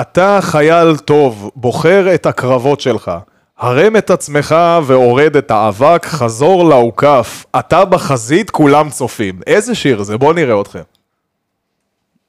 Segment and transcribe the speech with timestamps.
[0.00, 3.10] אתה חייל טוב, בוחר את הקרבות שלך.
[3.58, 4.54] הרם את עצמך
[4.86, 7.44] והורד את האבק, חזור לאוכף.
[7.58, 9.40] אתה בחזית, כולם צופים.
[9.46, 10.18] איזה שיר זה?
[10.18, 10.82] בואו נראה אתכם.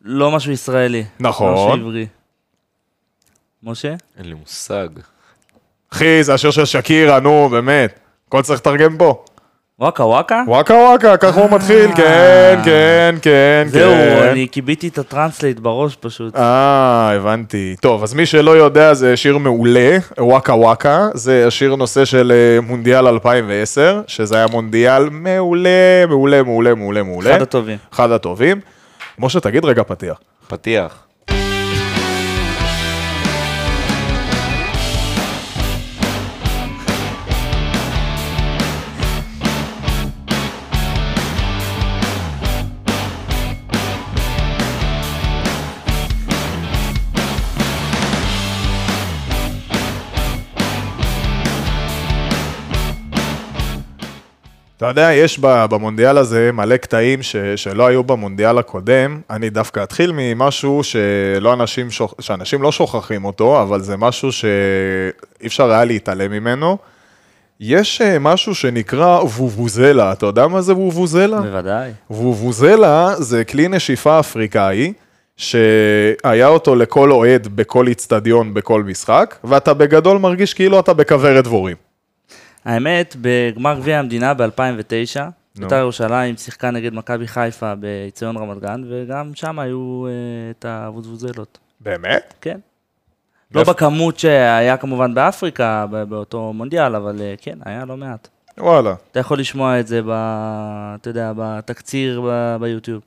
[0.02, 1.04] לא משהו ישראלי.
[1.20, 1.54] נכון.
[1.54, 2.08] משהו עברי.
[3.64, 3.94] משה?
[4.18, 4.88] אין לי מושג.
[5.94, 8.00] אחי, זה השיר של שקירה, נו, באמת.
[8.28, 9.26] הכל צריך לתרגם פה.
[9.80, 10.44] וואקה וואקה?
[10.48, 14.28] וואקה וואקה, ככה הוא מתחיל, כן, כן, כן, זהו, כן.
[14.32, 16.36] אני כיביתי את ה translate בראש פשוט.
[16.36, 17.76] אה, הבנתי.
[17.82, 21.08] טוב, אז מי שלא יודע, זה שיר מעולה, וואקה וואקה.
[21.14, 27.32] זה השיר נושא של אה, מונדיאל 2010, שזה היה מונדיאל מעולה, מעולה, מעולה, מעולה, מעולה.
[27.32, 27.78] אחד הטובים.
[27.94, 28.60] אחד הטובים.
[29.20, 30.18] משה, תגיד רגע פתיח.
[30.48, 31.05] פתיח.
[54.78, 59.22] אתה יודע, יש במונדיאל הזה מלא קטעים ש, שלא היו במונדיאל הקודם.
[59.30, 62.14] אני דווקא אתחיל ממשהו שלא אנשים, שוכ...
[62.20, 66.78] שאנשים לא שוכחים אותו, אבל זה משהו שאי אפשר היה להתעלם ממנו.
[67.60, 71.42] יש אה, משהו שנקרא וובוזלה, אתה יודע מה זה וובוזלה?
[71.42, 71.92] בוודאי.
[72.10, 74.94] וובוזלה זה כלי נשיפה אפריקאי,
[75.38, 81.85] שהיה אותו לכל אוהד בכל איצטדיון בכל משחק, ואתה בגדול מרגיש כאילו אתה בכוורת דבורים.
[82.66, 85.62] האמת, בגמר גביע המדינה ב-2009, נו.
[85.62, 90.12] בית"ר ירושלים שיחקה נגד מכבי חיפה באיצטדיון רמת גן, וגם שם היו אה,
[90.52, 91.58] את הווזבוזלות.
[91.80, 92.34] באמת?
[92.42, 92.60] כן.
[93.56, 93.74] לא יפה.
[93.74, 98.28] בכמות שהיה כמובן באפריקה, באותו מונדיאל, אבל אה, כן, היה לא מעט.
[98.58, 98.96] וואלה.
[99.12, 100.10] אתה יכול לשמוע את זה, ב,
[100.96, 103.02] אתה יודע, בתקציר ב- ביוטיוב.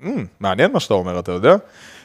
[0.00, 0.06] Mm,
[0.40, 1.56] מעניין מה שאתה אומר, אתה יודע?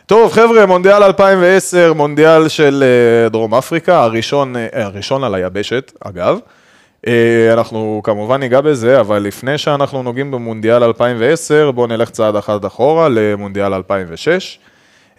[0.08, 6.40] טוב, חבר'ה, מונדיאל 2010, מונדיאל של אה, דרום אפריקה, הראשון, אה, הראשון על היבשת, אגב.
[7.08, 12.66] אה, אנחנו כמובן ניגע בזה, אבל לפני שאנחנו נוגעים במונדיאל 2010, בואו נלך צעד אחד
[12.66, 14.60] אחורה למונדיאל 2006.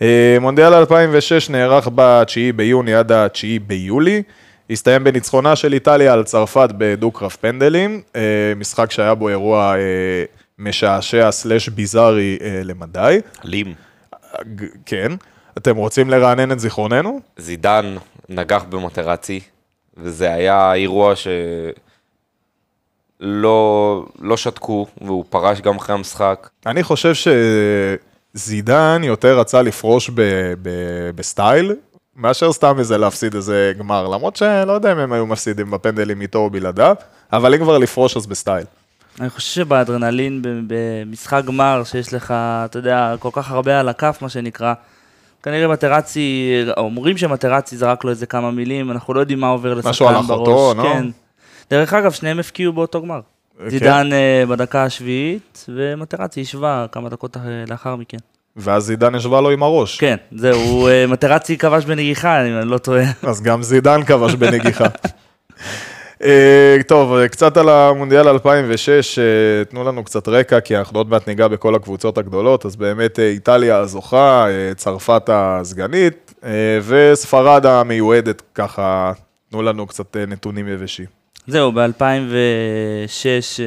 [0.03, 4.23] אה, מונדיאל 2006 נערך ב-9 ביוני עד ה-9 ביולי.
[4.71, 8.01] הסתיים בניצחונה של איטליה על צרפת בדו-קרב פנדלים,
[8.57, 9.75] משחק שהיה בו אירוע
[10.59, 13.21] משעשע סלאש ביזארי למדי.
[13.45, 13.88] אלים.
[14.87, 15.13] כן.
[15.59, 17.21] אתם רוצים לרענן את זיכרוננו?
[17.37, 17.97] זידן
[18.29, 19.41] נגח במטרצי,
[19.97, 21.15] וזה היה אירוע
[23.21, 26.49] שלא לא שתקו, והוא פרש גם אחרי המשחק.
[26.67, 27.13] אני חושב
[28.35, 31.75] שזידן יותר רצה לפרוש ב- ב- בסטייל,
[32.17, 36.39] מאשר סתם איזה להפסיד איזה גמר, למרות שלא יודע אם הם היו מפסידים בפנדלים איתו
[36.39, 36.97] או בלעדיו,
[37.33, 38.65] אבל אם כבר לפרוש אז בסטייל.
[39.21, 42.35] אני חושב שבאדרנלין, במשחק גמר, שיש לך,
[42.65, 44.75] אתה יודע, כל כך הרבה על הכף, מה שנקרא,
[45.43, 49.89] כנראה מטרצי, אומרים שמטרצי זרק לו איזה כמה מילים, אנחנו לא יודעים מה עובר לשחקן
[49.91, 50.03] בראש.
[50.03, 50.83] משהו על אחותו, נו.
[50.83, 51.07] כן.
[51.71, 53.21] דרך אגב, שניהם הפקיעו באותו גמר.
[53.59, 53.69] כן.
[53.69, 58.17] זידן אה, בדקה השביעית, ומטרצי השווה כמה דקות אה, לאחר מכן.
[58.57, 59.99] ואז זידן השווה לו עם הראש.
[59.99, 63.05] כן, זהו, אה, מטרצי כבש בנגיחה, אם אני לא טועה.
[63.23, 64.85] אז גם זידן כבש בנגיחה.
[66.25, 69.25] אה, טוב, אה, קצת על המונדיאל 2006, אה,
[69.65, 73.77] תנו לנו קצת רקע, כי אנחנו עוד מעט ניגע בכל הקבוצות הגדולות, אז באמת איטליה
[73.77, 74.47] הזוכה,
[74.77, 76.35] צרפת הסגנית,
[76.87, 79.13] וספרד המיועדת, ככה,
[79.51, 81.07] תנו לנו קצת נתונים יבשים.
[81.47, 83.61] זהו, ב-2006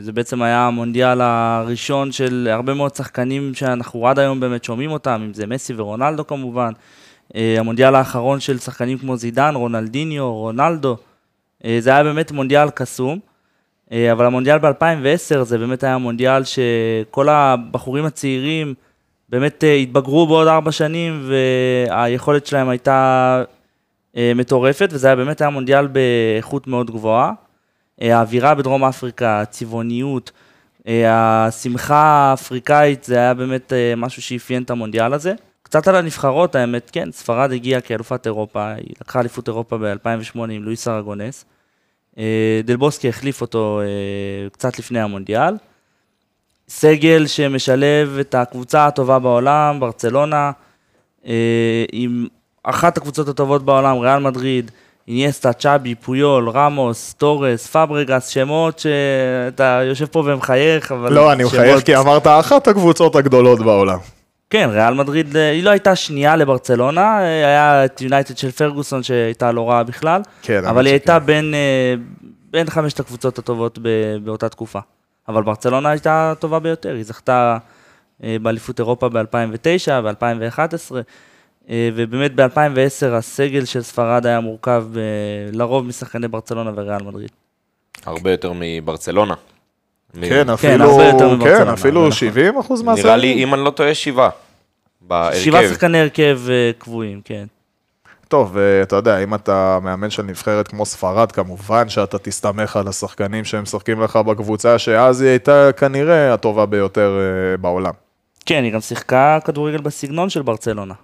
[0.00, 5.22] זה בעצם היה המונדיאל הראשון של הרבה מאוד שחקנים שאנחנו עד היום באמת שומעים אותם,
[5.26, 6.72] אם זה מסי ורונלדו כמובן.
[7.34, 10.96] המונדיאל האחרון של שחקנים כמו זידן, רונלדיניו, רונלדו.
[11.64, 13.18] אה, זה היה באמת מונדיאל קסום.
[13.92, 18.74] אה, אבל המונדיאל ב-2010 זה באמת היה מונדיאל שכל הבחורים הצעירים
[19.28, 23.44] באמת אה, התבגרו בעוד ארבע שנים והיכולת שלהם הייתה
[24.16, 27.32] מטורפת, וזה היה באמת היה מונדיאל באיכות מאוד גבוהה.
[28.00, 30.30] האווירה בדרום אפריקה, הצבעוניות,
[31.06, 35.34] השמחה האפריקאית, זה היה באמת משהו שאפיין את המונדיאל הזה.
[35.72, 40.62] קצת על הנבחרות, האמת, כן, ספרד הגיעה כאלופת אירופה, היא לקחה אליפות אירופה ב-2008 עם
[40.62, 41.44] לואיס ארגונס.
[42.18, 45.54] אה, דל בוסקה החליף אותו אה, קצת לפני המונדיאל.
[46.68, 50.50] סגל שמשלב את הקבוצה הטובה בעולם, ברצלונה,
[51.26, 52.26] אה, עם
[52.62, 54.70] אחת הקבוצות הטובות בעולם, ריאל מדריד,
[55.08, 61.12] אינייסטה, צ'אבי, פויול, רמוס, טורס, פאברגס, שמות שאתה יושב פה ומחייך, אבל...
[61.12, 63.98] לא, אני שמות- מחייך כי אמרת אחת הקבוצות הגדולות בעולם.
[64.52, 69.02] כן, ריאל מדריד, אה, היא לא הייתה שנייה לברצלונה, אה, היה את יונייטד של פרגוסון
[69.02, 70.92] שהייתה לא רעה בכלל, כן, אבל היא.
[70.92, 71.94] הייתה בין, אה,
[72.50, 74.78] בין חמשת הקבוצות הטובות ב- באותה תקופה.
[75.28, 77.58] אבל ברצלונה הייתה הטובה ביותר, היא זכתה
[78.20, 80.94] באליפות אירופה ב-2009, ב-2011.
[81.68, 84.84] אה, ובאמת ב-2010 הסגל של ספרד היה מורכב
[85.52, 87.30] לרוב משחקני ברצלונה וריאל מדריד.
[88.06, 89.34] הרבה יותר מברצלונה.
[90.20, 90.98] כן, כן, אפילו,
[91.42, 92.12] כן, אפילו נכון.
[92.12, 93.02] 70 אחוז מהסגל.
[93.02, 94.30] נראה לי, אם אני לא טועה, שבעה.
[95.34, 97.44] שבעה שחקני הרכב אה, קבועים, כן.
[98.28, 103.44] טוב, ואתה יודע, אם אתה מאמן של נבחרת כמו ספרד, כמובן שאתה תסתמך על השחקנים
[103.44, 107.92] שהם משחקים לך בקבוצה, שאז היא הייתה כנראה הטובה ביותר אה, בעולם.
[108.46, 110.94] כן, היא גם שיחקה כדורגל בסגנון של ברצלונה.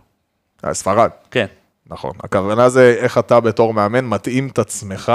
[0.65, 1.47] אה, ספרד, כן.
[1.87, 2.13] נכון.
[2.25, 5.13] הכוונה זה איך אתה בתור מאמן מתאים את עצמך,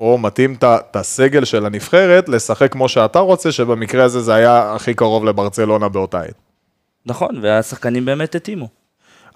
[0.00, 4.94] או מתאים את הסגל של הנבחרת לשחק כמו שאתה רוצה, שבמקרה הזה זה היה הכי
[4.94, 6.34] קרוב לברצלונה באותה עת.
[7.06, 8.68] נכון, והשחקנים באמת התאימו.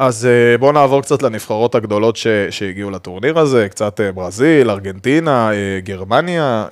[0.01, 5.53] אז אה, בואו נעבור קצת לנבחרות הגדולות ש, שהגיעו לטורניר הזה, קצת אה, ברזיל, ארגנטינה,
[5.53, 6.67] אה, גרמניה,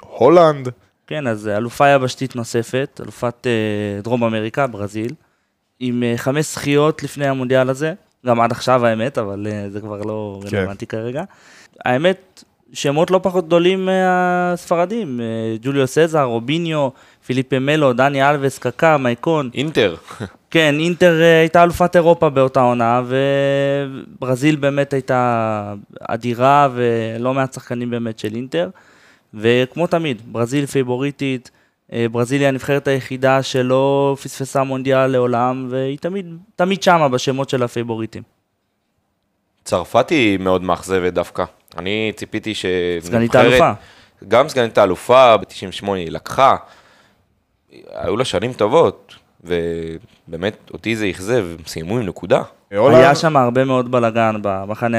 [0.00, 0.68] הולנד.
[1.06, 3.46] כן, אז אלופה יבשתית נוספת, אלופת
[4.02, 5.12] דרום אמריקה, ברזיל,
[5.80, 7.92] עם חמש זכיות לפני המונדיאל הזה,
[8.26, 10.56] גם עד עכשיו האמת, אבל זה כבר לא כן.
[10.56, 11.22] רלוונטי כרגע.
[11.84, 16.88] האמת, שמות לא פחות גדולים מהספרדים, אה, ג'וליו סזר, רוביניו,
[17.26, 19.50] פיליפה מלו, דני אלווס, קקה, מייקון.
[19.54, 19.96] אינטר.
[20.50, 23.02] כן, אינטר אה, הייתה אלופת אירופה באותה עונה,
[24.18, 28.68] וברזיל באמת הייתה אדירה, ולא מעט שחקנים באמת של אינטר.
[29.34, 31.50] וכמו תמיד, ברזיל פייבוריטית,
[31.92, 36.26] אה, ברזיל היא הנבחרת היחידה שלא פספסה מונדיאל לעולם, והיא תמיד,
[36.56, 38.22] תמיד שמה בשמות של הפייבוריטים.
[39.64, 41.44] צרפת היא מאוד מאכזבת דווקא.
[41.78, 42.66] אני ציפיתי ש...
[43.00, 43.72] סגנית האלופה.
[44.28, 46.56] גם סגנית האלופה, ב-98 היא לקחה.
[47.94, 52.42] היו לה שנים טובות, ובאמת אותי זה אכזב, הם סיימו עם נקודה.
[52.70, 54.98] היה שם הרבה מאוד בלאגן במחנה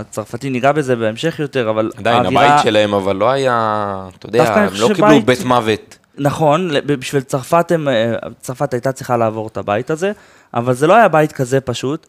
[0.00, 3.84] הצרפתי, ניגע בזה בהמשך יותר, אבל עדיין, האווירה- הבית שלהם, אבל לא היה,
[4.18, 5.98] אתה יודע, הם חושב לא קיבלו שבית- בית מוות.
[6.18, 10.12] נכון, בשביל צרפת, הם, אה, צרפת הייתה צריכה לעבור את הבית הזה,
[10.54, 12.06] אבל זה לא היה בית כזה פשוט,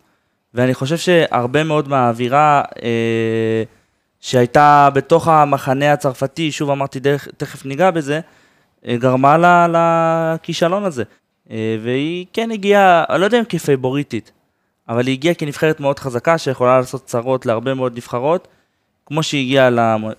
[0.53, 3.63] ואני חושב שהרבה מאוד מהאווירה אה,
[4.27, 8.19] שהייתה בתוך המחנה הצרפתי, שוב אמרתי, דרך, תכף ניגע בזה,
[8.87, 11.03] אה, גרמה לה לכישלון הזה.
[11.51, 14.31] אה, והיא כן הגיעה, אני לא יודע אם כפייבוריטית,
[14.89, 18.47] אבל היא הגיעה כנבחרת מאוד חזקה, שיכולה לעשות צרות להרבה מאוד נבחרות.
[19.05, 19.69] כמו שהיא הגיעה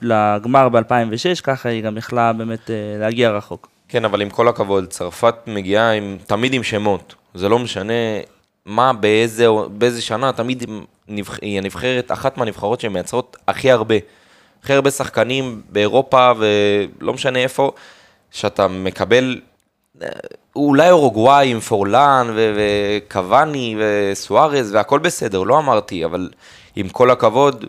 [0.03, 3.69] לגמר ב-2006, ככה היא גם יכלה באמת אה, להגיע רחוק.
[3.89, 7.15] כן, אבל עם כל הכבוד, צרפת מגיעה עם, תמיד עם שמות.
[7.35, 7.93] זה לא משנה
[8.67, 10.65] מה, באיזה, באיזה שנה, תמיד
[11.43, 13.95] היא הנבחרת, אחת מהנבחרות שמייצרות הכי הרבה.
[14.63, 17.73] הכי הרבה שחקנים באירופה, ולא משנה איפה,
[18.31, 19.41] שאתה מקבל,
[20.03, 20.09] אה,
[20.57, 26.31] אולי אורוגוואי עם פורלן, ו- וקוואני, וסוארז, והכל בסדר, לא אמרתי, אבל
[26.77, 27.65] עם כל הכבוד,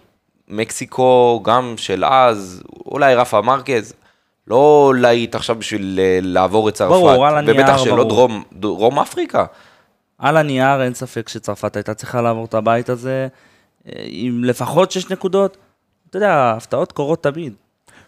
[0.48, 3.94] מקסיקו, גם של אז, אולי רפה מרקז,
[4.48, 6.92] לא להיט עכשיו בשביל אה, לעבור את צרפת.
[6.92, 8.04] ברור, על הנייר, ובטח שלא.
[8.04, 9.46] דרום, דרום אפריקה.
[10.20, 13.28] על הנייר אין ספק שצרפת הייתה צריכה לעבור את הבית הזה
[13.88, 15.58] אה, עם לפחות שש נקודות.
[16.10, 17.54] אתה יודע, הפתעות קורות תמיד.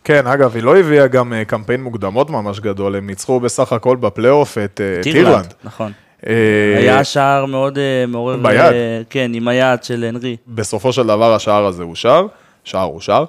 [0.04, 3.96] כן, אגב, היא לא הביאה גם אה, קמפיין מוקדמות ממש גדול, הם ניצחו בסך הכל
[3.96, 5.54] בפלייאוף את אה, את אירלנד.
[5.64, 5.92] נכון.
[6.28, 8.38] אה, היה שער מאוד אה, מעורר...
[8.38, 8.60] ביד.
[8.60, 10.38] אה, כן, עם היד של הנרי.
[10.48, 12.26] בסופו של דבר השער הזה אושר,
[12.64, 13.26] שער אושר,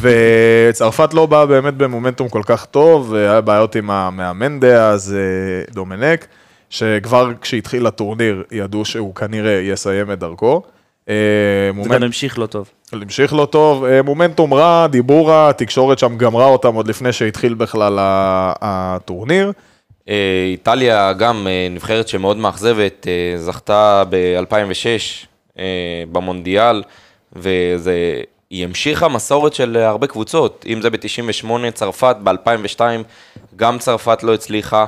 [0.00, 6.26] וצרפת לא באה באמת במומנטום כל כך טוב, היה בעיות עם המאמן דאז, אה, דומנק,
[6.74, 10.62] שכבר כשהתחיל הטורניר ידעו שהוא כנראה יסיים את דרכו.
[11.08, 11.14] אה,
[11.82, 11.88] זה.
[11.88, 12.70] גם המשיך לא טוב.
[12.92, 17.54] המשיך לא טוב, אה, מומנטום רע, דיבור רע, התקשורת שם גמרה אותם עוד לפני שהתחיל
[17.54, 17.98] בכלל
[18.60, 19.52] הטורניר.
[20.08, 25.26] אה, איטליה גם נבחרת שמאוד מאכזבת, זכתה ב-2006
[26.12, 26.82] במונדיאל,
[27.32, 32.80] והיא המשיכה מסורת של הרבה קבוצות, אם זה ב-98 צרפת, ב-2002
[33.56, 34.86] גם צרפת לא הצליחה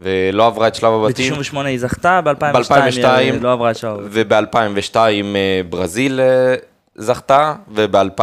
[0.00, 1.34] ולא עברה את שלב הבתים.
[1.34, 3.98] ב-98 היא זכתה, ב-2002 ב-2002 היא לא עברה את שער.
[4.10, 6.54] וב-2002 אה, ברזיל אה,
[6.94, 8.20] זכתה, וב-2000...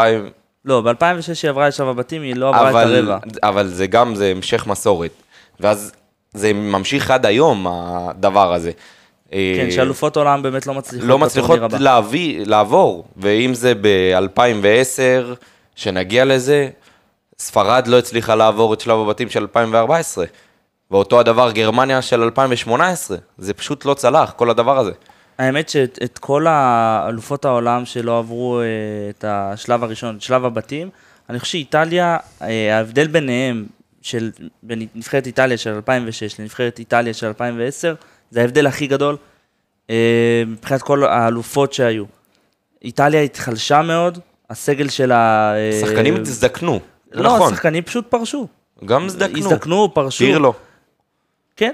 [0.65, 0.93] לא, ב-2006
[1.43, 3.17] היא עברה את שלב הבתים, היא לא עברה את אבל, הרבע.
[3.43, 5.11] אבל זה גם, זה המשך מסורת.
[5.59, 5.91] ואז
[6.33, 8.71] זה ממשיך עד היום, הדבר הזה.
[9.33, 11.07] אה, כן, שאלופות עולם באמת לא מצליחות.
[11.07, 11.59] לא מצליחות.
[11.79, 15.35] להביא, לעבור, ואם זה ב-2010,
[15.75, 16.69] שנגיע לזה,
[17.39, 20.25] ספרד לא הצליחה לעבור את שלב הבתים של 2014,
[20.91, 24.91] ואותו הדבר גרמניה של 2018, זה פשוט לא צלח, כל הדבר הזה.
[25.37, 28.65] האמת שאת את כל האלופות העולם שלא עברו אה,
[29.09, 30.89] את השלב הראשון, את שלב הבתים,
[31.29, 33.65] אני חושב שאיטליה, אה, ההבדל ביניהם,
[34.01, 34.31] של,
[34.63, 37.95] בין נבחרת איטליה של 2006 לנבחרת איטליה של 2010,
[38.31, 39.17] זה ההבדל הכי גדול
[39.89, 42.05] אה, מבחינת כל האלופות שהיו.
[42.83, 45.53] איטליה התחלשה מאוד, הסגל שלה...
[45.55, 46.79] אה, שחקנים הזדקנו,
[47.11, 48.47] לא, נכון, השחקנים פשוט פרשו.
[48.85, 49.37] גם הזדקנו.
[49.37, 50.17] הזדקנו, פרשו.
[50.17, 50.53] פירלו.
[51.55, 51.73] כן.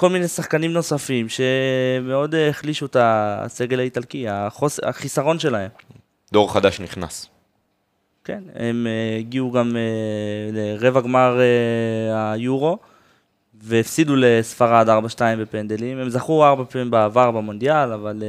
[0.00, 4.80] כל מיני שחקנים נוספים שמאוד אה, החלישו את הסגל האיטלקי, החוס...
[4.82, 5.68] החיסרון שלהם.
[6.32, 7.28] דור חדש נכנס.
[8.24, 9.80] כן, הם אה, הגיעו גם אה,
[10.52, 11.40] לרבע גמר
[12.14, 12.78] היורו,
[13.54, 14.92] והפסידו לספרד 4-2
[15.38, 15.98] בפנדלים.
[15.98, 18.22] הם זכו ארבע פעמים בעבר במונדיאל, אבל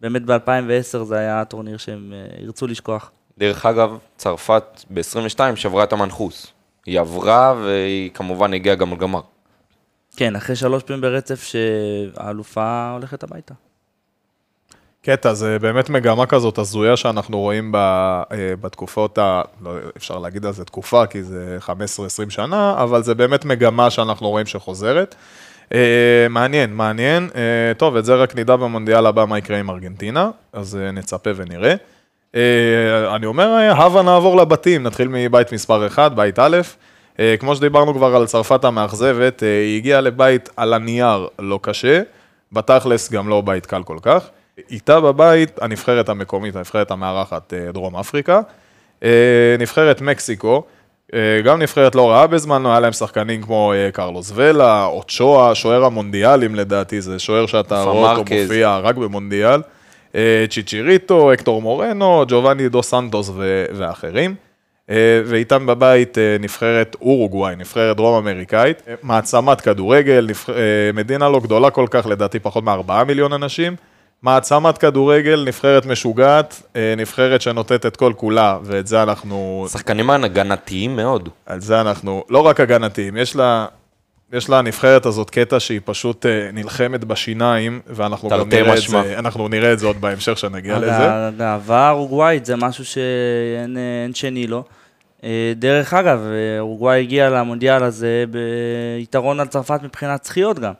[0.00, 3.10] באמת ב-2010 זה היה הטורניר שהם ירצו לשכוח.
[3.38, 6.52] דרך אגב, צרפת ב-22 שברה את המנחוס.
[6.86, 9.20] היא עברה והיא כמובן הגיעה גם לגמר.
[10.18, 13.54] כן, אחרי שלוש פעמים ברצף שהאלופה הולכת הביתה.
[15.02, 18.24] קטע, זה באמת מגמה כזאת הזויה שאנחנו רואים ב, אה,
[18.60, 19.42] בתקופות ה...
[19.62, 21.70] לא אפשר להגיד על זה תקופה, כי זה 15-20
[22.30, 25.14] שנה, אבל זה באמת מגמה שאנחנו רואים שחוזרת.
[25.74, 27.28] אה, מעניין, מעניין.
[27.34, 31.74] אה, טוב, את זה רק נדע במונדיאל הבא מה יקרה עם ארגנטינה, אז נצפה ונראה.
[33.14, 36.56] אני אומר, הבה נעבור לבתים, נתחיל מבית מספר 1, בית א'.
[37.38, 42.02] כמו שדיברנו כבר על צרפת המאכזבת, היא הגיעה לבית על הנייר לא קשה,
[42.52, 44.28] בתכלס גם לא בית קל כל כך.
[44.70, 48.40] איתה בבית הנבחרת המקומית, הנבחרת המארחת אה, דרום אפריקה,
[49.02, 50.62] אה, נבחרת מקסיקו,
[51.14, 56.54] אה, גם נבחרת לא רעה בזמנו, היה להם שחקנים כמו קרלוס ולה, אוצ'ואה, שוער המונדיאלים
[56.54, 59.60] לדעתי, זה שוער שאתה רואה אותו מופיע רק במונדיאל,
[60.50, 63.30] צ'יצ'יריטו, אקטור מורנו, ג'ובאני דו סנטוס
[63.74, 64.34] ואחרים.
[65.26, 70.30] ואיתם בבית נבחרת אורוגוואי, נבחרת דרום אמריקאית, מעצמת כדורגל,
[70.94, 73.76] מדינה לא גדולה כל כך, לדעתי פחות מארבעה מיליון אנשים.
[74.22, 79.66] מעצמת כדורגל, נבחרת משוגעת, אה, נבחרת שנותנת את כל כולה, ואת זה אנחנו...
[79.72, 81.28] שחקנים הגנתיים מאוד.
[81.46, 83.66] על זה אנחנו, לא רק הגנתיים, יש לה,
[84.32, 89.00] יש לה הנבחרת הזאת קטע שהיא פשוט אה, נלחמת בשיניים, ואנחנו גם נראה משמע.
[89.00, 91.26] את זה, אנחנו נראה את זה עוד בהמשך שנגיע לזה.
[91.26, 94.56] הגאווה האורוגוואית זה משהו שאין שני לו.
[94.56, 94.77] אה,
[95.56, 96.20] דרך אגב,
[96.60, 100.72] אורוגוואי הגיע למונדיאל הזה ביתרון על צרפת מבחינת זכיות גם.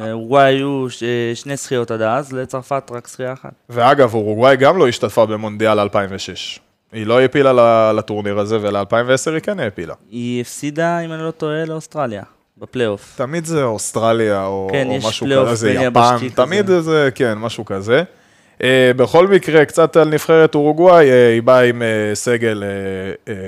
[0.00, 0.86] אורוגוואי היו
[1.34, 3.52] שני זכיות עד אז, לצרפת רק זכייה אחת.
[3.70, 6.60] ואגב, אורוגוואי גם לא השתתפה במונדיאל 2006.
[6.92, 9.94] היא לא העפילה לטורניר הזה, ול-2010 היא כן העפילה.
[10.10, 12.22] היא הפסידה, אם אני לא טועה, לאוסטרליה,
[12.58, 13.14] בפלייאוף.
[13.16, 16.80] תמיד זה אוסטרליה או, כן, או משהו כזה, זה יפן, תמיד כזה.
[16.80, 18.02] זה, כן, משהו כזה.
[18.60, 18.62] Uh,
[18.96, 22.64] בכל מקרה, קצת על נבחרת אורוגוואי, uh, היא באה עם uh, סגל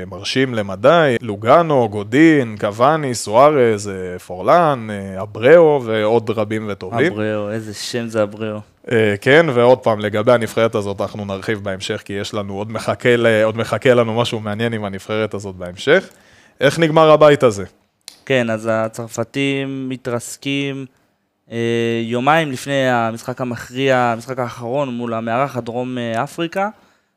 [0.07, 3.90] מרשים למדי, לוגאנו, גודין, קוואני, סוארז,
[4.26, 4.88] פורלן,
[5.23, 7.12] אבראו ועוד רבים וטובים.
[7.12, 8.59] אבראו, איזה שם זה אבראו.
[8.87, 8.90] Uh,
[9.21, 13.09] כן, ועוד פעם, לגבי הנבחרת הזאת אנחנו נרחיב בהמשך, כי יש לנו, עוד מחכה,
[13.45, 16.09] עוד מחכה לנו משהו מעניין עם הנבחרת הזאת בהמשך.
[16.61, 17.64] איך נגמר הבית הזה?
[18.26, 20.87] כן, אז הצרפתים מתרסקים.
[21.52, 26.68] אה, יומיים לפני המשחק המכריע, המשחק האחרון מול המארח הדרום אה, אפריקה,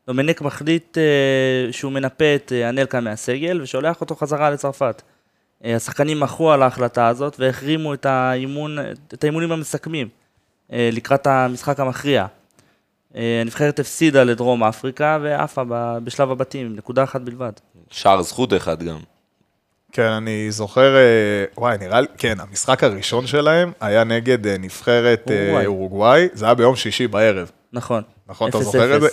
[0.07, 5.01] דומינק מחליט אה, שהוא מנפה את אנלקה מהסגל ושולח אותו חזרה לצרפת.
[5.63, 8.77] השחקנים מחו על ההחלטה הזאת והחרימו את, האימון,
[9.13, 10.07] את האימונים המסכמים
[10.69, 12.25] לקראת המשחק המכריע.
[13.15, 15.61] הנבחרת הפסידה לדרום אפריקה ועפה
[16.03, 17.51] בשלב הבתים, נקודה אחת בלבד.
[17.91, 18.99] שער זכות אחד גם.
[19.95, 25.31] כן, אני זוכר, אה, וואי, נראה לי, כן, המשחק הראשון שלהם היה נגד אה, נבחרת
[25.31, 27.51] אה, אורוגוואי, זה היה ביום שישי בערב.
[27.73, 28.03] נכון.
[28.27, 29.07] נכון, אתה זוכר את זה?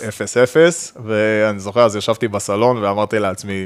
[0.95, 3.65] 0-0, ואני זוכר, אז ישבתי בסלון ואמרתי לעצמי,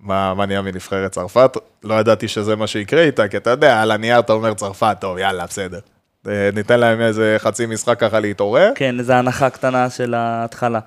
[0.00, 1.56] מה, מה נהיה מנבחרת צרפת?
[1.84, 5.18] לא ידעתי שזה מה שיקרה איתה, כי אתה יודע, על הנייר אתה אומר צרפת, טוב,
[5.18, 5.78] יאללה, בסדר.
[6.54, 8.70] ניתן להם איזה חצי משחק ככה להתעורר.
[8.74, 10.80] כן, איזו הנחה קטנה של ההתחלה.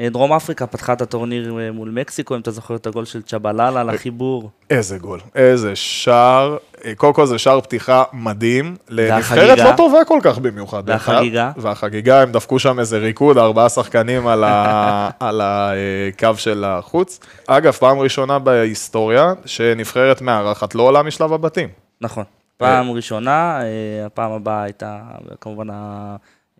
[0.00, 3.22] אה, דרום אפריקה פתחה את הטורניר אה, מול מקסיקו, אם אתה זוכר את הגול של
[3.22, 4.50] צ'בלאלה לחיבור.
[4.70, 6.56] איזה גול, איזה שער.
[6.84, 8.76] אה, קודם כל זה שער פתיחה מדהים.
[8.88, 10.82] לנבחרת לא טובה כל כך במיוחד.
[10.86, 11.52] והחגיגה.
[11.56, 15.10] והחגיגה, הם דפקו שם איזה ריקוד, ארבעה שחקנים על, ה...
[15.26, 17.20] על הקו של החוץ.
[17.46, 21.68] אגב, פעם ראשונה בהיסטוריה שנבחרת מארחת לא עולה משלב הבתים.
[22.00, 22.24] נכון.
[22.56, 23.60] פעם ראשונה,
[24.06, 24.98] הפעם הבאה הייתה
[25.40, 25.66] כמובן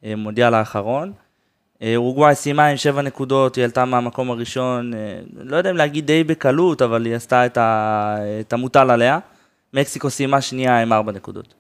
[0.03, 1.13] המונדיאל האחרון.
[1.83, 4.99] אה, אורוגוואי סיימה עם שבע נקודות, היא עלתה מהמקום הראשון, אה,
[5.43, 9.19] לא יודע אם להגיד די בקלות, אבל היא עשתה את, ה, את המוטל עליה.
[9.75, 11.55] מקסיקו סיימה שנייה עם ארבע נקודות.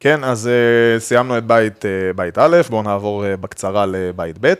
[0.00, 4.52] כן, אז uh, סיימנו את בית, uh, בית א', בואו נעבור uh, בקצרה לבית ב'.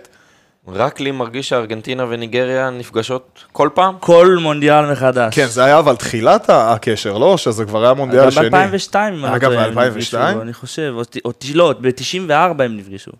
[0.69, 3.95] רק לי מרגיש שארגנטינה וניגריה נפגשות כל פעם?
[4.01, 5.35] כל מונדיאל מחדש.
[5.35, 7.37] כן, זה היה אבל תחילת הקשר, לא?
[7.37, 8.51] שזה כבר היה מונדיאל שני.
[8.51, 10.17] גם ב-2002, אגב, ב-2002?
[10.43, 13.13] אני חושב, או, או לא, ב-94 הם נפגשו.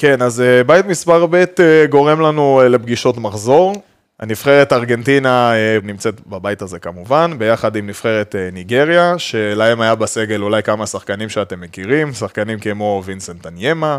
[0.00, 3.82] כן, אז אה, בית מספר ב' אה, גורם לנו אה, לפגישות מחזור.
[4.20, 5.52] הנבחרת ארגנטינה
[5.82, 11.60] נמצאת בבית הזה כמובן, ביחד עם נבחרת ניגריה, שלהם היה בסגל אולי כמה שחקנים שאתם
[11.60, 13.98] מכירים, שחקנים כמו וינסנט אניימה,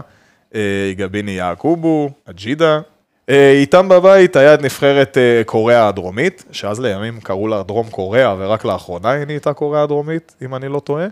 [0.91, 2.79] יגביני יעקובו, אג'ידה.
[3.29, 9.11] איתם בבית היה את נבחרת קוריאה הדרומית, שאז לימים קראו לה דרום קוריאה, ורק לאחרונה
[9.11, 11.07] היא נהייתה קוריאה הדרומית, אם אני לא טועה.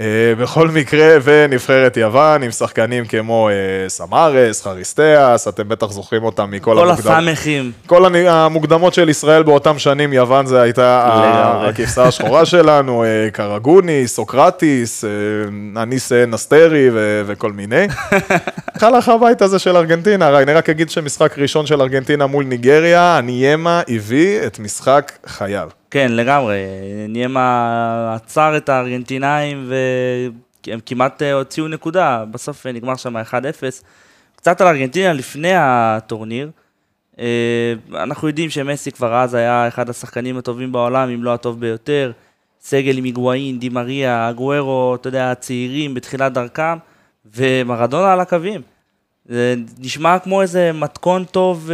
[0.00, 0.06] אה,
[0.38, 3.54] בכל מקרה, ונבחרת יוון עם שחקנים כמו אה,
[3.88, 7.72] סמארס, חריסטיאס, אתם בטח זוכרים אותם מכל כל המוקדם- הסמכים.
[7.86, 11.04] כל המוקדמות של ישראל באותם שנים, יוון זה הייתה.
[11.68, 15.04] הכבשה השחורה שלנו, אה, קרגוני, סוקרטיס,
[15.76, 17.86] אניס נסטרי ו- וכל מיני.
[18.82, 23.82] הלך הבית הזה של ארגנטינה, אני רק אגיד שמשחק ראשון של ארגנטינה מול ניגריה, הניימה
[23.88, 25.68] הביא את משחק חייו.
[25.90, 26.56] כן, לגמרי.
[27.08, 29.70] ניימה עצר את הארגנטינאים
[30.66, 32.24] והם כמעט אה, הוציאו נקודה.
[32.30, 33.20] בסוף אה, נגמר שם 1-0.
[34.36, 36.50] קצת על ארגנטינה לפני הטורניר.
[37.18, 42.12] אה, אנחנו יודעים שמסי כבר אז היה אחד השחקנים הטובים בעולם, אם לא הטוב ביותר.
[42.60, 46.78] סגל עם היגואין, די מריה, אגוארו, אתה יודע, הצעירים בתחילת דרכם,
[47.34, 48.60] ומרדונה על הקווים.
[49.26, 51.70] זה נשמע כמו איזה מתכון טוב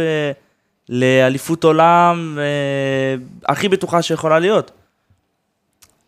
[0.89, 3.15] לאליפות עולם אה,
[3.45, 4.71] הכי בטוחה שיכולה להיות.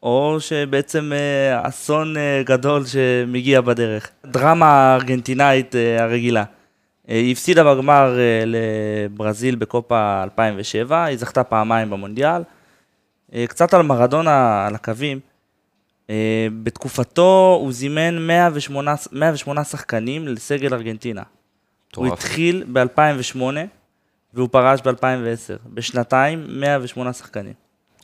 [0.03, 4.09] או שבעצם אה, אסון אה, גדול שמגיע בדרך.
[4.25, 6.43] דרמה ארגנטינאית אה, הרגילה.
[7.09, 12.41] אה, היא הפסידה בגמר אה, לברזיל בקופה 2007, היא זכתה פעמיים במונדיאל.
[13.33, 15.19] אה, קצת על מרדונה על הקווים.
[16.09, 21.21] אה, בתקופתו הוא זימן 108, 108 שחקנים לסגל ארגנטינה.
[21.95, 22.19] הוא מטורף.
[22.19, 23.41] התחיל ב-2008
[24.33, 25.67] והוא פרש ב-2010.
[25.73, 27.53] בשנתיים 108 שחקנים.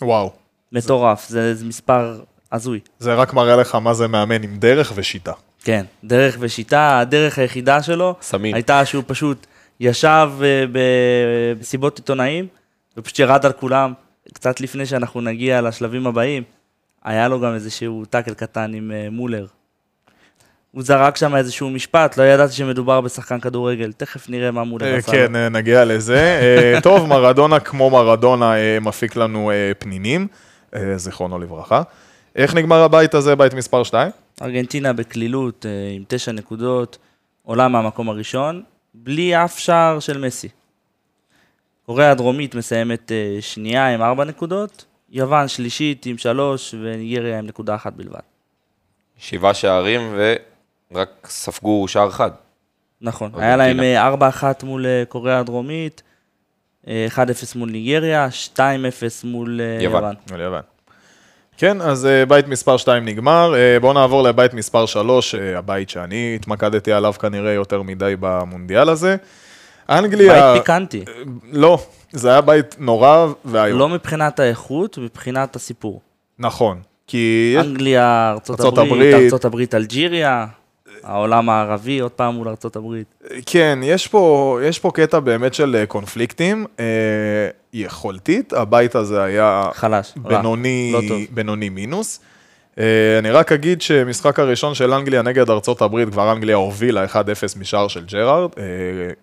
[0.01, 0.31] וואו,
[0.71, 2.79] מטורף, זה, זה מספר הזוי.
[2.99, 5.33] זה רק מראה לך מה זה מאמן עם דרך ושיטה.
[5.63, 8.55] כן, דרך ושיטה, הדרך היחידה שלו סמים.
[8.55, 9.47] הייתה שהוא פשוט
[9.79, 12.47] ישב אה, במסיבות עיתונאים
[12.97, 13.93] ופשוט ירד על כולם.
[14.33, 16.43] קצת לפני שאנחנו נגיע לשלבים הבאים,
[17.03, 19.45] היה לו גם איזשהו טאקל קטן עם אה, מולר.
[20.73, 24.97] הוא זרק שם איזשהו משפט, לא ידעתי שמדובר בשחקן כדורגל, תכף נראה מה מולר אה,
[24.97, 25.39] עשה כן, לו.
[25.39, 26.39] אה, נגיע לזה.
[26.41, 30.27] אה, טוב, מרדונה כמו מרדונה אה, מפיק לנו אה, פנינים,
[30.75, 31.81] אה, זיכרונו לברכה.
[32.35, 34.11] איך נגמר הבית הזה, בית מספר 2?
[34.41, 36.97] ארגנטינה בקלילות, אה, עם תשע נקודות,
[37.43, 38.63] עולה מהמקום הראשון,
[38.93, 40.49] בלי אף שער של מסי.
[41.85, 47.75] קוריאה הדרומית מסיימת אה, שנייה עם ארבע נקודות, יוון שלישית עם שלוש, וניגריה עם נקודה
[47.75, 48.19] אחת בלבד.
[49.17, 50.15] שבעה שערים
[50.93, 52.31] ורק ספגו שער אחד.
[53.01, 53.31] נכון.
[53.37, 56.03] היה להם אה, ארבע אחת מול אה, קוריאה הדרומית,
[56.87, 57.17] אה, 1-0
[57.55, 58.59] מול ניגריה, 2-0
[59.23, 60.15] מול אה, יוון.
[60.33, 60.61] על יוון.
[61.57, 63.55] כן, אז אה, בית מספר 2 נגמר.
[63.55, 69.15] אה, בואו נעבור לבית מספר 3, הבית שאני התמקדתי עליו כנראה יותר מדי במונדיאל הזה.
[69.89, 70.53] אנגליה...
[70.53, 71.05] בית פיקנטי,
[71.51, 71.79] לא,
[72.11, 73.79] זה היה בית נורא ואיום.
[73.79, 76.01] לא מבחינת האיכות, מבחינת הסיפור.
[76.39, 77.55] נכון, כי.
[77.59, 79.23] אנגליה, ארצות ארצות הברית, הברית.
[79.23, 80.45] ארצות הברית, אלג'יריה,
[81.03, 83.15] העולם הערבי, עוד פעם מול הברית.
[83.45, 86.65] כן, יש פה, יש פה קטע באמת של אה, קונפליקטים.
[86.79, 86.85] אה,
[87.73, 91.21] יכולתית, הבית הזה היה חלש, רע, בינוני, לא טוב.
[91.31, 92.19] בינוני מינוס.
[92.79, 97.15] אה, אני רק אגיד שמשחק הראשון של אנגליה נגד ארצות הברית, כבר אנגליה הובילה 1-0
[97.59, 98.63] משער של ג'רארד, אה,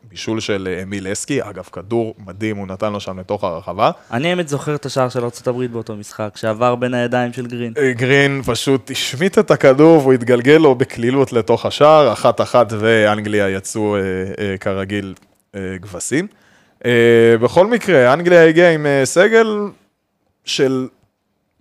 [0.02, 3.90] בישול של אה, אמיל אסקי, אגב, כדור מדהים, הוא נתן לו שם לתוך הרחבה.
[4.12, 7.72] אני האמת זוכר את השער של ארה"ב באותו משחק, שעבר בין הידיים של גרין.
[7.78, 13.96] אה, גרין פשוט השמיט את הכדור והוא התגלגל לו בקלילות לתוך השער, אחת-אחת ואנגליה יצאו
[13.96, 14.00] אה,
[14.38, 15.14] אה, כרגיל
[15.54, 16.26] אה, כבשים.
[16.86, 19.46] אה, בכל מקרה, אנגליה הגיעה עם אה, סגל
[20.44, 20.88] של,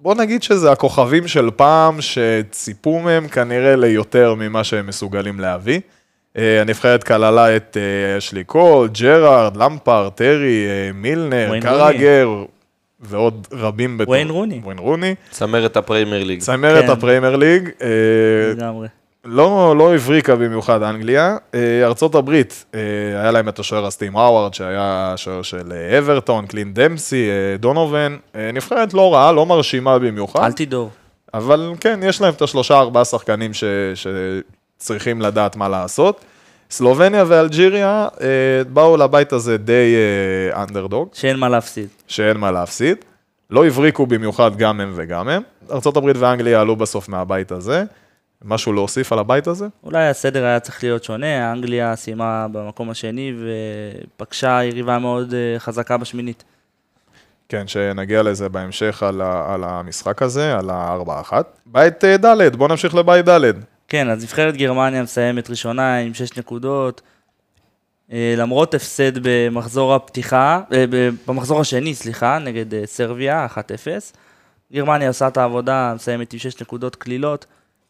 [0.02, 5.80] בוא נגיד שזה הכוכבים של פעם, שציפו מהם כנראה ליותר ממה שהם מסוגלים להביא.
[6.38, 12.30] אה, הנבחרת כללה את אה, אשלי קול, ג'רארד, למפארד, טרי, אה, מילנר, קראגר
[13.00, 13.98] ועוד רבים.
[13.98, 14.60] בתור- וויין רוני.
[14.64, 15.16] וויין רוני.
[15.32, 16.40] צמרת הפרמייר ליג.
[16.40, 16.92] צמרת כן.
[16.92, 17.70] הפרמייר ליג,
[18.56, 18.88] לגמרי.
[19.32, 21.38] לא, לא הבריקה במיוחד אנגליה.
[21.54, 22.80] אה, ארצות הברית, אה,
[23.22, 28.18] היה להם את השוער טים האווארד, שהיה השוער של אה, אברטון, קלינט דמפסי, אה, דונובן.
[28.54, 30.90] נבחרת לא רעה, לא מרשימה במיוחד, אלטידור.
[31.34, 33.64] אבל כן, יש להם את השלושה ארבעה שחקנים ש,
[33.96, 36.26] שצריכים לדעת מה לעשות.
[36.72, 38.28] סלובניה ואלג'יריה אה,
[38.70, 39.96] באו לבית הזה די
[40.54, 41.10] אה, אנדרדוג.
[41.14, 41.88] שאין מה להפסיד.
[42.08, 42.98] שאין מה להפסיד.
[43.50, 45.42] לא הבריקו במיוחד גם הם וגם הם.
[45.72, 47.84] ארה"ב ואנגליה עלו בסוף מהבית הזה.
[48.46, 49.68] משהו להוסיף על הבית הזה?
[49.84, 55.98] אולי הסדר היה צריך להיות שונה, אנגליה סיימה במקום השני ופגשה יריבה מאוד אה, חזקה
[55.98, 56.44] בשמינית.
[57.50, 61.34] כן, שנגיע לזה בהמשך על, ה, על המשחק הזה, על ה-4-1.
[61.66, 63.52] בית אה, ד', בואו נמשיך לבית ד'.
[63.88, 67.02] כן, אז נבחרת גרמניה מסיימת ראשונה עם 6 נקודות.
[68.12, 70.62] אה, למרות הפסד במחזור הפתיחה,
[71.28, 73.58] במחזור השני, סליחה, נגד סרביה, 1-0.
[74.74, 77.46] גרמניה עושה את העבודה, מסיימת עם 6 נקודות קלילות.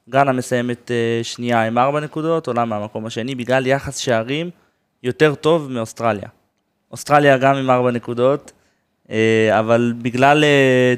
[0.10, 4.50] גאנה מסיימת אה, שנייה עם 4 נקודות, עולה מהמקום השני, בגלל יחס שערים
[5.04, 6.30] יותר טוב מאוסטרליה.
[6.92, 8.52] אוסטרליה גם עם 4 נקודות,
[9.12, 10.94] אה, אבל בגלל אה,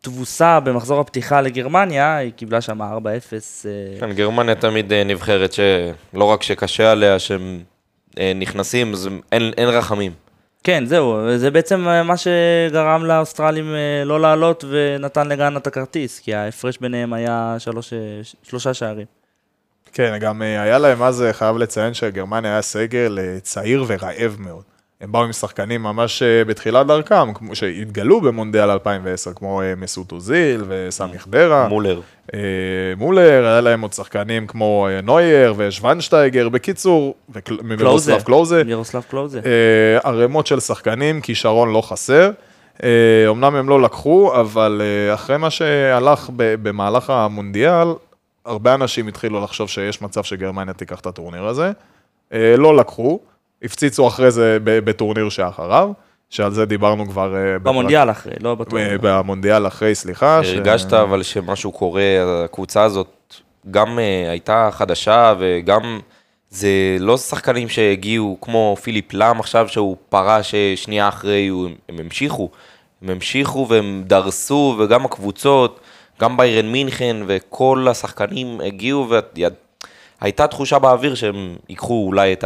[0.00, 2.84] תבוסה במחזור הפתיחה לגרמניה, היא קיבלה שם 4-0.
[2.84, 7.62] אה, כן, גרמניה תמיד נבחרת שלא רק שקשה עליה, שהם
[8.34, 8.92] נכנסים,
[9.32, 10.12] אין, אין רחמים.
[10.64, 16.18] כן, זהו, זה בעצם אה, מה שגרם לאוסטרלים אה, לא לעלות ונתן לגאנה את הכרטיס,
[16.18, 17.98] כי ההפרש ביניהם היה שלוש, אה,
[18.42, 19.06] שלושה שערים.
[19.92, 24.71] כן, גם היה להם אז, חייב לציין שגרמניה היה סגל צעיר ורעב מאוד.
[25.02, 30.12] הם באו עם שחקנים ממש אה, בתחילת דרכם, כמו שהתגלו במונדיאל 2010, כמו אה, מסות
[30.12, 31.68] אוזיל וסמי חדרה.
[31.68, 32.00] מולר.
[32.34, 32.40] אה,
[32.96, 37.14] מולר, היה להם עוד שחקנים כמו נוייר ושוונשטייגר, בקיצור,
[37.48, 38.64] ומרוסלב קלוזה.
[38.64, 39.40] מירוסלב קלוזה.
[40.04, 42.30] ערימות של שחקנים, כישרון לא חסר.
[43.30, 44.82] אמנם הם לא לקחו, אבל
[45.14, 47.88] אחרי מה שהלך במהלך המונדיאל,
[48.46, 51.72] הרבה אנשים התחילו לחשוב שיש מצב שגרמניה תיקח את הטורניר הזה.
[52.32, 53.20] לא לקחו,
[53.64, 55.90] הפציצו אחרי זה בטורניר שאחריו,
[56.30, 57.34] שעל זה דיברנו כבר...
[57.36, 58.56] אה, בפרק- במונדיאל אחרי, לא.
[58.76, 60.44] אה, במונדיאל אחרי, סליחה.
[60.44, 62.02] ש- הרגשת אבל שמשהו קורה,
[62.44, 63.34] הקבוצה הזאת
[63.70, 66.00] גם uh, הייתה חדשה וגם
[66.50, 66.68] זה
[67.00, 71.50] לא שחקנים שהגיעו כמו פיליפ לאם עכשיו שהוא פרש אה, שנייה אחרי,
[71.88, 72.48] הם המשיכו,
[73.02, 75.80] הם המשיכו והם דרסו וגם הקבוצות,
[76.20, 79.08] גם ביירן מינכן וכל השחקנים הגיעו
[80.20, 82.44] והייתה תחושה באוויר שהם ייקחו אולי את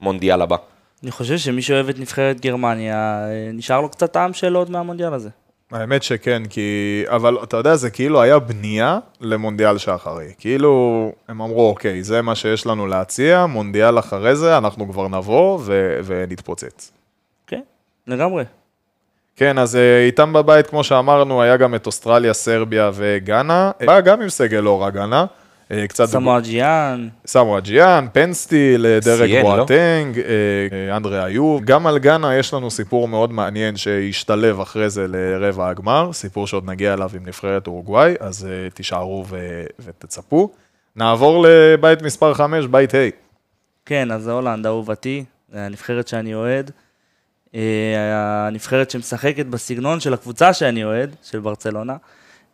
[0.00, 0.56] המונדיאל הבא.
[1.02, 5.14] אני חושב שמי שאוהב את נבחרת גרמניה, אה, נשאר לו קצת טעם של עוד מהמונדיאל
[5.14, 5.28] הזה.
[5.72, 7.02] האמת שכן, כי...
[7.06, 10.32] אבל אתה יודע, זה כאילו היה בנייה למונדיאל שאחרי.
[10.38, 15.58] כאילו, הם אמרו, אוקיי, זה מה שיש לנו להציע, מונדיאל אחרי זה, אנחנו כבר נבוא
[15.62, 16.00] ו...
[16.04, 16.92] ונתפוצץ.
[17.46, 17.60] כן,
[18.06, 18.44] לגמרי.
[19.36, 23.70] כן, אז אה, איתם בבית, כמו שאמרנו, היה גם את אוסטרליה, סרביה וגאנה.
[23.86, 25.26] באה גם עם סגל לא רע גאנה.
[25.70, 26.04] אה, קצת...
[26.04, 29.42] אסמואה ג'יאן, אסמואה ג'יאן, פנסטיל, דרק לא?
[29.42, 31.64] בואטנג, אה, אנדרי איוב.
[31.64, 36.64] גם על גאנה יש לנו סיפור מאוד מעניין שהשתלב אחרי זה לרבע הגמר, סיפור שעוד
[36.66, 40.50] נגיע אליו עם נבחרת אורוגוואי, אז תישארו ו- ותצפו.
[40.96, 42.98] נעבור לבית מספר 5, בית ה'.
[43.86, 46.70] כן, אז הולנד, אהובתי, הנבחרת שאני אוהד.
[48.06, 51.96] הנבחרת שמשחקת בסגנון של הקבוצה שאני אוהד, של ברצלונה.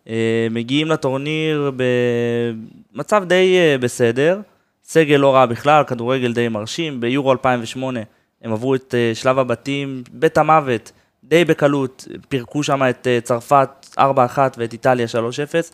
[0.08, 4.40] אה, מגיעים לטורניר במצב די אה, בסדר,
[4.84, 7.00] סגל לא רע בכלל, כדורגל די מרשים.
[7.00, 8.00] ביורו 2008
[8.42, 10.92] הם עברו את אה, שלב הבתים, בית המוות,
[11.24, 14.00] די בקלות, פירקו שם את צרפת 4-1
[14.56, 15.12] ואת איטליה 3-0.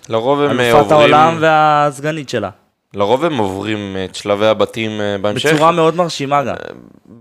[0.08, 2.50] לרוב הם אה, אלופת עוברים, העולם והסגנית שלה.
[2.94, 5.52] לרוב הם עוברים את שלבי הבתים אה, בהמשך.
[5.54, 6.54] בצורה מאוד מרשימה גם.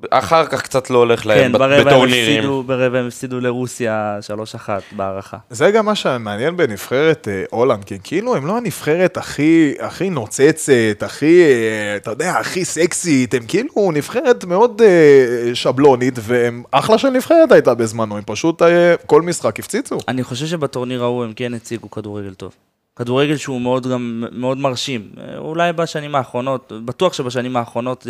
[0.10, 2.38] אחר כך קצת לא הולך כן, להם הם בטורנירים.
[2.38, 4.20] הפסידו, ברבע הם הפסידו לרוסיה
[4.66, 5.38] 3-1 בהערכה.
[5.50, 11.04] זה גם מה שמעניין בנבחרת אה, הולנד, כי כאילו הם לא הנבחרת הכי, הכי נוצצת,
[11.04, 17.10] הכי, אה, אתה יודע, הכי סקסית, הם כאילו נבחרת מאוד אה, שבלונית, והם אחלה של
[17.10, 19.98] נבחרת הייתה בזמנו, הם פשוט אה, כל משחק הפציצו.
[20.08, 22.52] אני חושב שבטורניר ההוא הם כן הציגו כדורגל טוב.
[22.98, 25.12] כדורגל שהוא מאוד גם, מאוד מרשים.
[25.38, 28.08] אולי בשנים האחרונות, בטוח שבשנים האחרונות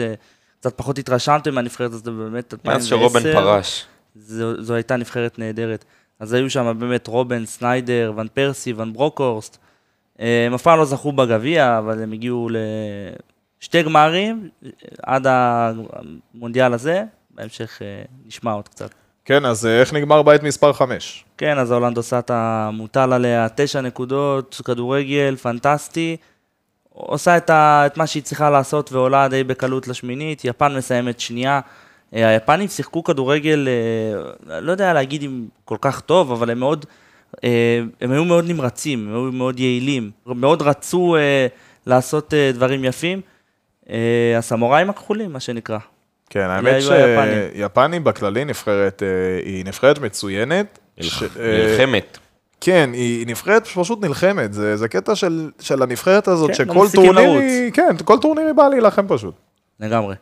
[0.59, 2.69] קצת פחות התרשמתם מהנבחרת הזאת, באמת 2010.
[2.69, 3.85] מאז שרובן פרש.
[4.15, 5.85] זו, זו הייתה נבחרת נהדרת.
[6.19, 9.57] אז היו שם באמת רובן, סניידר, ון פרסי, ון ברוקהורסט.
[10.19, 12.49] הם אף פעם לא זכו בגביע, אבל הם הגיעו
[13.59, 14.49] לשתי גמרים
[15.03, 17.03] עד המונדיאל הזה.
[17.31, 18.91] בהמשך אה, נשמע עוד קצת.
[19.27, 21.25] כן, אז אה, איך נגמר בית מספר 5?
[21.37, 26.17] כן, אז הולנד עושה את המוטל עליה, תשע נקודות, כדורגל, פנטסטי.
[26.93, 30.45] עושה את, ה, את מה שהיא צריכה לעשות ועולה די בקלות לשמינית.
[30.45, 31.59] יפן מסיימת שנייה.
[32.15, 33.67] אה, היפנים שיחקו כדורגל,
[34.47, 36.85] אה, לא יודע להגיד אם כל כך טוב, אבל הם מאוד,
[38.01, 40.11] הם היו מאוד נמרצים, הם היו מאוד יעילים.
[40.25, 41.15] מאוד רצו
[41.85, 43.21] לעשות דברים יפים.
[44.37, 45.77] הסמוראים הכחולים, מה שנקרא.
[46.29, 47.49] כן, האמת היפנים.
[47.55, 50.79] שיפנים בכללי נבחרת, אה, היא נבחרת מצוינת.
[50.99, 51.05] אה,
[51.67, 52.17] נלחמת.
[52.61, 56.87] כן, היא נבחרת שפשוט נלחמת, זה, זה קטע של, של הנבחרת הזאת, כן, לא שכל
[56.95, 57.41] טורניר,
[57.73, 59.35] כן, כל טורניר היא באה להילחם פשוט.
[59.79, 60.15] לגמרי.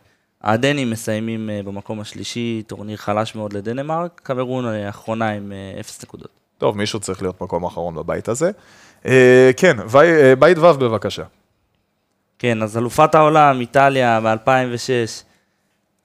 [0.44, 6.30] הדנים מסיימים אה, במקום השלישי, טורניר חלש מאוד לדנמרק, קמרון האחרונה עם אפס נקודות.
[6.58, 8.52] טוב, מישהו צריך להיות מקום אחרון בבית הזה.
[9.06, 11.24] אה, כן, וי, בית ו' בבקשה.
[12.40, 15.24] כן, אז אלופת העולם, איטליה, ב-2006,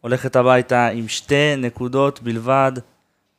[0.01, 2.73] הולכת הביתה עם שתי נקודות בלבד,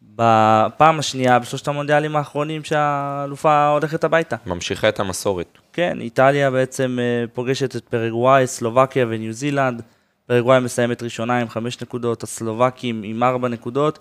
[0.01, 4.35] בפעם השנייה בשלושת המונדיאלים האחרונים שהאלופה הולכת הביתה.
[4.45, 5.57] ממשיכה את המסורת.
[5.73, 9.81] כן, איטליה בעצם אה, פוגשת את פרגוואי, סלובקיה וניו זילנד.
[10.25, 13.99] פרגוואי מסיימת ראשונה עם חמש נקודות, הסלובקים עם ארבע נקודות.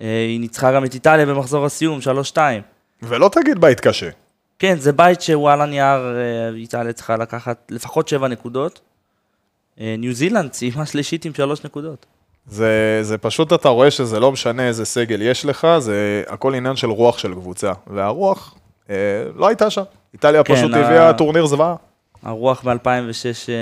[0.00, 2.62] אה, היא ניצחה גם את איטליה במחזור הסיום, שלוש-שתיים.
[3.02, 4.10] ולא תגיד בית קשה.
[4.58, 8.80] כן, זה בית שהוא על הנייר, אה, איטליה צריכה לקחת לפחות שבע נקודות.
[9.80, 12.06] אה, ניו זילנד סיימה שלישית עם שלוש נקודות.
[12.46, 16.76] זה, זה פשוט, אתה רואה שזה לא משנה איזה סגל יש לך, זה הכל עניין
[16.76, 17.72] של רוח של קבוצה.
[17.86, 18.54] והרוח
[18.90, 18.94] אה,
[19.36, 19.82] לא הייתה שם.
[20.14, 21.74] איטליה כן, פשוט ה- הביאה טורניר זוועה.
[22.22, 22.76] הרוח ב-2006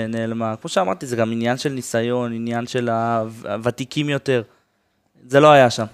[0.09, 0.55] נעלמה.
[0.61, 4.41] כמו שאמרתי, זה גם עניין של ניסיון, עניין של הוותיקים יותר.
[5.27, 5.85] זה לא היה שם.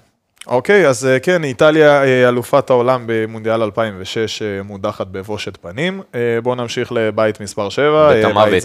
[0.48, 6.02] אוקיי, אז אה, כן, איטליה אה, אלופת העולם במונדיאל 2006 אה, מודחת בבושת פנים.
[6.44, 8.64] בואו נמשיך לבית מספר 7, בית המוות.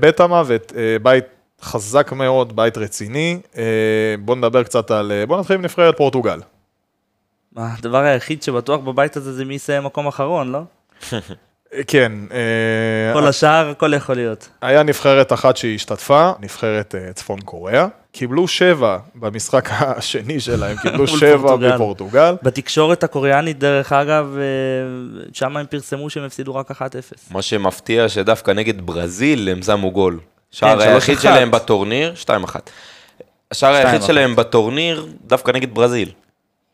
[0.00, 1.24] בית המוות, בית
[1.62, 3.40] חזק מאוד, בית רציני.
[4.18, 6.40] בואו נדבר קצת על, בואו נתחיל עם נבחרת פורטוגל.
[7.56, 10.60] הדבר היחיד שבטוח בבית הזה זה מי יסיים מקום אחרון, לא?
[11.76, 14.48] אה, כן, אה, כל השאר, הכל יכול להיות.
[14.60, 17.86] היה נבחרת אחת שהשתתפה, נבחרת אה, צפון קוריאה.
[18.12, 21.74] קיבלו שבע במשחק השני שלהם, קיבלו שבע פורטוגל.
[21.74, 22.34] בפורטוגל.
[22.42, 24.42] בתקשורת הקוריאנית, דרך אגב, אה,
[25.32, 26.74] שם הם פרסמו שהם הפסידו רק 1-0.
[27.30, 30.18] מה שמפתיע שדווקא נגד ברזיל הם שמו גול.
[30.50, 31.22] שער כן, היחיד 3-1.
[31.22, 32.28] שלהם בטורניר, 2-1.
[33.50, 34.06] השער היחיד 2-1.
[34.06, 36.08] שלהם בטורניר, דווקא נגד ברזיל.
[36.08, 36.12] כן.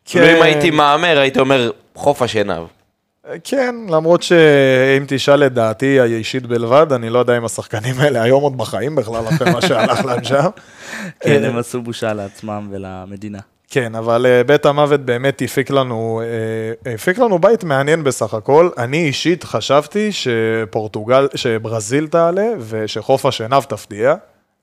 [0.05, 2.63] כאילו אם הייתי מהמר, הייתי אומר, חוף השנהב.
[3.43, 8.43] כן, למרות שאם תשאל את דעתי האישית בלבד, אני לא יודע אם השחקנים האלה היום
[8.43, 10.49] עוד בחיים בכלל, אחרי מה שהלך להם שם.
[11.19, 13.39] כן, אה, הם עשו בושה לעצמם ולמדינה.
[13.69, 16.21] כן, אבל אה, בית המוות באמת הפיק לנו,
[16.85, 18.69] אה, הפיק לנו בית מעניין בסך הכל.
[18.77, 24.15] אני אישית חשבתי שפורטוגל, שברזיל תעלה ושחוף השנהב תפתיע.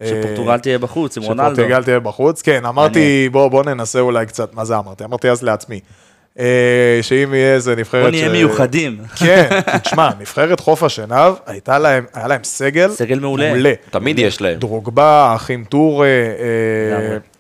[0.05, 1.55] שפורטוגל תהיה בחוץ עם רונלדו.
[1.55, 5.05] שפורטוגל תהיה בחוץ, כן, אמרתי, בוא, בוא ננסה אולי קצת, מה זה אמרתי?
[5.05, 5.81] אמרתי אז לעצמי.
[6.41, 6.47] אה,
[7.03, 8.03] שאם יהיה איזה נבחרת...
[8.03, 8.99] בוא נהיה מיוחדים.
[9.17, 9.49] כן,
[9.85, 13.47] תשמע, נבחרת חוף השנהב, הייתה להם, היה להם סגל, סגל מעולה.
[13.53, 13.73] מעולה.
[13.91, 14.59] תמיד יש להם.
[14.59, 16.09] דרוגבה, אחים טור, אה.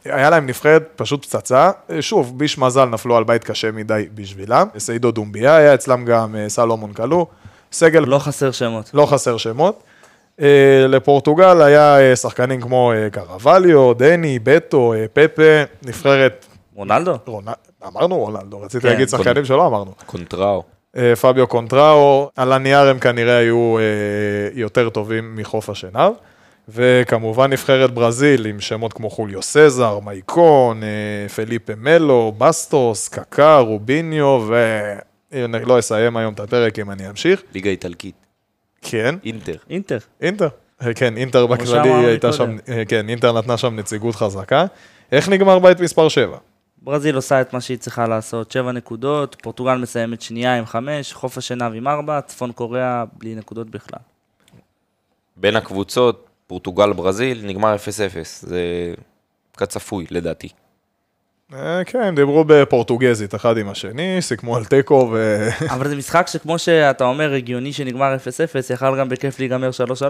[0.04, 1.70] היה להם נבחרת פשוט פצצה.
[1.90, 4.66] אה, שוב, ביש מזל נפלו על בית קשה מדי בשבילם.
[4.78, 7.24] סעידו דומביה היה אצלם גם סלומון כלוא.
[7.72, 8.90] סגל לא חסר שמות.
[8.94, 9.82] לא חסר שמות.
[10.40, 10.46] אה,
[10.88, 15.42] לפורטוגל היה שחקנים כמו קרווליו, דני, בטו, פפה,
[15.82, 17.14] נבחרת, רונלדו?
[17.26, 18.88] רונ- אמרנו רונלדו, רציתי כן.
[18.88, 19.92] להגיד שחקנים שלא אמרנו.
[20.06, 20.62] קונטראו.
[20.96, 23.82] אה, פביו קונטראו, על הנייר הם כנראה היו אה,
[24.54, 26.12] יותר טובים מחוף השנהב.
[26.68, 34.48] וכמובן נבחרת ברזיל עם שמות כמו חוליו סזר, מייקון, אה, פליפה מלו, באסטוס, קקה, רוביניו,
[35.32, 37.42] ואני לא אסיים היום את הפרק אם אני אמשיך.
[37.54, 38.14] ליגה איטלקית.
[38.82, 39.56] כן, אינטר.
[39.70, 39.98] אינטר.
[40.20, 40.48] אינטר.
[40.94, 42.56] כן, אינטר בכללי הייתה שם,
[42.88, 44.66] כן, אינטר נתנה שם נציגות חזקה.
[45.12, 46.36] איך נגמר בית מספר 7?
[46.82, 51.38] ברזיל עושה את מה שהיא צריכה לעשות, שבע נקודות, פורטוגל מסיימת שנייה עם חמש, חוף
[51.38, 54.00] השנהב עם ארבע, צפון קוריאה בלי נקודות בכלל.
[55.36, 57.78] בין הקבוצות, פורטוגל, ברזיל, נגמר 0-0.
[58.40, 58.60] זה
[59.56, 60.48] כצפוי, לדעתי.
[61.54, 65.48] אה, כן, דיברו בפורטוגזית אחד עם השני, סיכמו על תיקו ו...
[65.74, 70.02] אבל זה משחק שכמו שאתה אומר, הגיוני שנגמר 0-0, יכל גם בכיף להיגמר 3-3.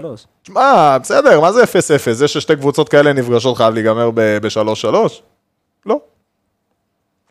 [0.43, 2.11] שמע, בסדר, מה זה 0-0?
[2.11, 4.87] זה ששתי קבוצות כאלה נפגשות חייב להיגמר ב-3-3?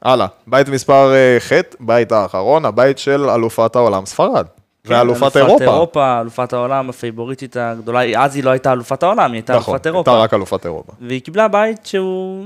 [0.05, 0.11] לא.
[0.11, 4.47] הלאה, בית מספר אה, ח', בית האחרון, הבית של אלופת העולם ספרד.
[4.85, 5.65] ואלופת כן, אלופת אירופה.
[5.65, 9.87] אירופה, אלופת העולם, הפייבוריטית הגדולה, אז היא לא הייתה אלופת העולם, היא הייתה נכון, אלופת
[9.87, 10.25] הייתה אירופה.
[10.25, 10.93] רק אלופת אירופה.
[11.01, 12.45] והיא קיבלה בית שהוא,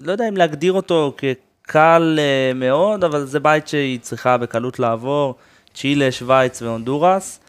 [0.00, 5.34] לא יודע אם להגדיר אותו כקל אה, מאוד, אבל זה בית שהיא צריכה בקלות לעבור,
[5.74, 7.40] צ'ילה, שווייץ והונדורס,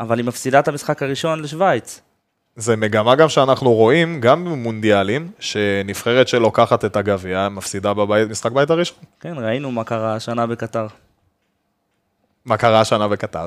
[0.00, 2.00] אבל היא מפסידה את המשחק הראשון לשווייץ.
[2.56, 8.70] זה מגמה גם שאנחנו רואים, גם במונדיאלים, שנבחרת שלוקחת את הגביע, מפסידה בבית, משחק בית
[8.70, 8.96] הראשון.
[9.20, 10.86] כן, ראינו מה קרה השנה בקטר.
[12.44, 13.46] מה קרה השנה בקטר?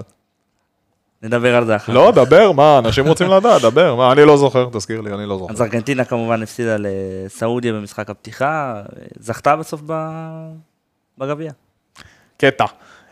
[1.22, 4.70] נדבר על זה אחר לא, דבר, מה, אנשים רוצים לדעת, דבר, מה, אני לא זוכר,
[4.74, 5.54] תזכיר לי, אני לא זוכר.
[5.54, 8.82] אז ארגנטינה כמובן הפסידה לסעודיה במשחק הפתיחה,
[9.20, 10.52] זכתה בסוף ב-
[11.18, 11.52] בגביע.
[12.38, 12.66] קטע.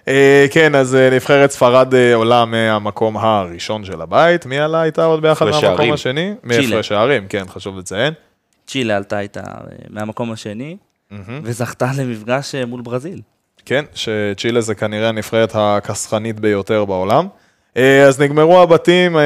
[0.07, 4.45] אה, כן, אז אה, נבחרת ספרד אה, עולה מהמקום הראשון של הבית.
[4.45, 5.91] מי עלה איתה עוד ביחד מהמקום.
[5.93, 6.33] השני?
[6.47, 6.61] צ'ילה.
[6.61, 8.13] מהפרש שערים, כן, חשוב לציין.
[8.67, 9.41] צ'ילה עלתה איתה
[9.89, 10.77] מהמקום השני,
[11.43, 13.21] וזכתה למפגש מול ברזיל.
[13.65, 17.27] כן, שצ'ילה זה כנראה הנבחרת הכסחנית ביותר בעולם.
[17.75, 19.21] אז נגמרו הבתים, אה,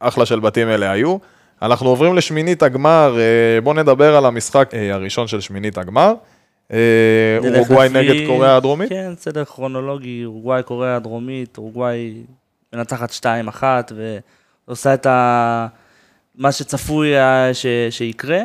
[0.00, 1.16] אחלה של בתים אלה היו.
[1.62, 3.18] אנחנו עוברים לשמינית הגמר,
[3.62, 6.14] בואו נדבר על המשחק הראשון של שמינית הגמר.
[6.72, 8.88] אה, אורוגוואי נגד קוריאה הדרומית?
[8.88, 12.22] כן, סדר כרונולוגי, אורוגוואי, קוריאה הדרומית, אורוגוואי
[12.72, 13.10] מנצחת
[13.60, 13.62] 2-1
[14.66, 15.66] ועושה את ה...
[16.34, 17.66] מה שצפוי היה ש...
[17.90, 18.40] שיקרה,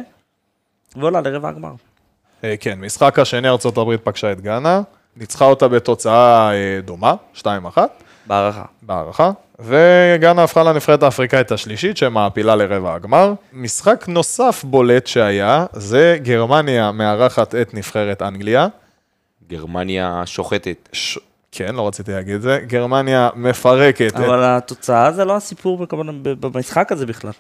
[0.96, 1.74] ועולה לרבע הגמר.
[2.44, 4.82] אה, כן, משחק השני ארה"ב פגשה את גאנה,
[5.18, 7.44] ניצחה אותה בתוצאה אה, דומה, 2-1.
[8.28, 8.66] בהערכה.
[8.82, 9.32] בהערכה,
[9.62, 13.34] וגאנה הפכה לנבחרת האפריקאית השלישית שמעפילה לרבע הגמר.
[13.54, 18.68] משחק נוסף בולט שהיה, זה גרמניה מארחת את נבחרת אנגליה.
[19.48, 20.90] גרמניה שוחטת.
[20.94, 21.20] ש...
[21.52, 24.16] כן, לא רציתי להגיד את זה, גרמניה מפרקת את...
[24.16, 25.86] אבל התוצאה זה לא הסיפור
[26.24, 27.32] במשחק הזה בכלל.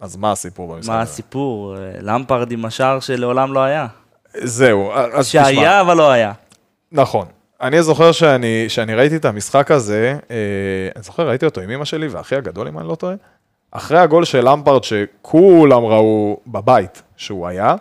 [0.00, 1.12] אז מה הסיפור במשחק מה הזה?
[1.12, 1.76] הסיפור?
[1.76, 3.86] אה, למפרד עם השער שלעולם לא היה.
[4.34, 5.44] זהו, אז תשמע.
[5.44, 6.32] שהיה אבל לא היה.
[6.92, 7.26] נכון.
[7.62, 10.36] אני זוכר שאני, שאני ראיתי את המשחק הזה, אה,
[10.96, 13.14] אני זוכר, ראיתי אותו עם אמא שלי ואחי הגדול, אם אני לא טועה.
[13.70, 17.74] אחרי הגול של למפרד, שכולם ראו בבית שהוא היה,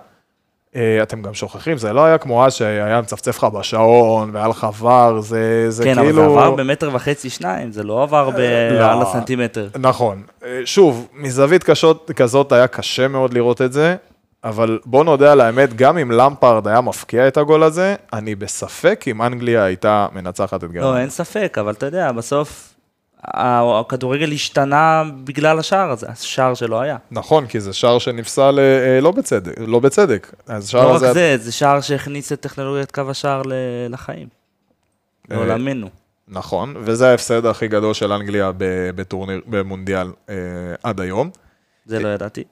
[0.76, 4.68] אה, אתם גם שוכחים, זה לא היה כמו אז שהיה מצפצף לך בשעון והיה לך
[4.80, 6.10] ור, זה, זה כן, כאילו...
[6.10, 8.40] אבל זה עבר במטר וחצי, שניים, זה לא עבר ב-
[8.72, 8.92] לא.
[8.92, 9.68] על הסנטימטר.
[9.80, 10.24] נכון.
[10.46, 13.96] אה, שוב, מזווית קשות, כזאת היה קשה מאוד לראות את זה,
[14.44, 19.06] אבל בוא נודה על האמת, גם אם למפרד היה מפקיע את הגול הזה, אני בספק
[19.08, 21.02] אם אנגליה הייתה מנצחת את לא, גרמניה.
[21.02, 22.74] אין ספק, אבל אתה יודע, בסוף
[23.24, 26.98] הכדורגל השתנה בגלל השער הזה, השער שלא היה.
[27.12, 30.34] נכון, כי זה שער שנפסל אה, אה, לא בצדק, לא בצדק.
[30.74, 31.00] לא רק.
[31.00, 33.42] זה, זה שער שהכניס את טכנולוגיית קו השער
[33.90, 34.28] לחיים.
[35.32, 35.90] אה, לעולמנו.
[36.28, 38.52] נכון, וזה ההפסד הכי גדול של אנגליה
[38.96, 40.08] בטורניר, במונדיאל
[40.84, 41.30] עד היום.
[41.86, 42.44] זה לא ידעתי.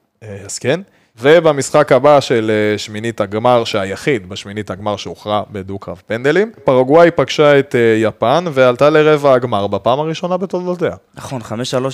[0.45, 0.81] אז כן.
[1.21, 7.75] ובמשחק הבא של אה, שמינית הגמר, שהיחיד בשמינית הגמר שהוכרע בדו-קרב פנדלים, פרגוואי פגשה את
[7.75, 10.95] אה, יפן ועלתה לרבע הגמר בפעם הראשונה בתולדותיה.
[11.15, 11.45] נכון, 5-3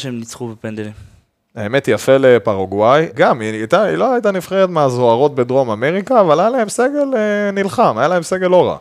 [0.07, 0.91] הם ניצחו בפנדלים.
[1.55, 6.49] האמת יפה לפרגוואי, גם, היא, הייתה, היא לא הייתה נבחרת מהזוהרות בדרום אמריקה, אבל היה
[6.49, 8.77] להם סגל אה, נלחם, היה להם סגל לא רע.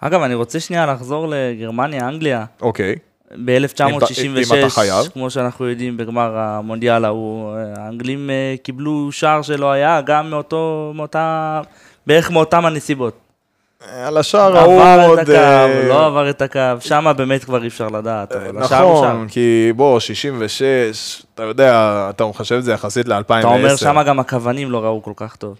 [0.00, 2.44] אגב, אני רוצה שנייה לחזור לגרמניה, אנגליה.
[2.62, 3.07] אוקיי, אם
[3.44, 5.06] ב-1966, אתה חייב.
[5.12, 10.92] כמו שאנחנו יודעים בגמר המונדיאל ההוא, אה, האנגלים אה, קיבלו שער שלא היה, גם מאותו,
[10.94, 11.60] מאותה,
[12.06, 13.18] בערך מאותם הנסיבות.
[13.92, 15.18] על השער ההוא עבר עוד...
[15.18, 18.82] את הקו, אה, לא עבר את הקו, שם באמת כבר אי אפשר לדעת, אבל השער
[18.82, 19.12] הוא שער.
[19.12, 23.38] נכון, כי בוא, 66, אתה יודע, אתה מחשב את זה יחסית ל-2010.
[23.38, 25.58] אתה אומר שמה גם הכוונים לא ראו כל כך טוב.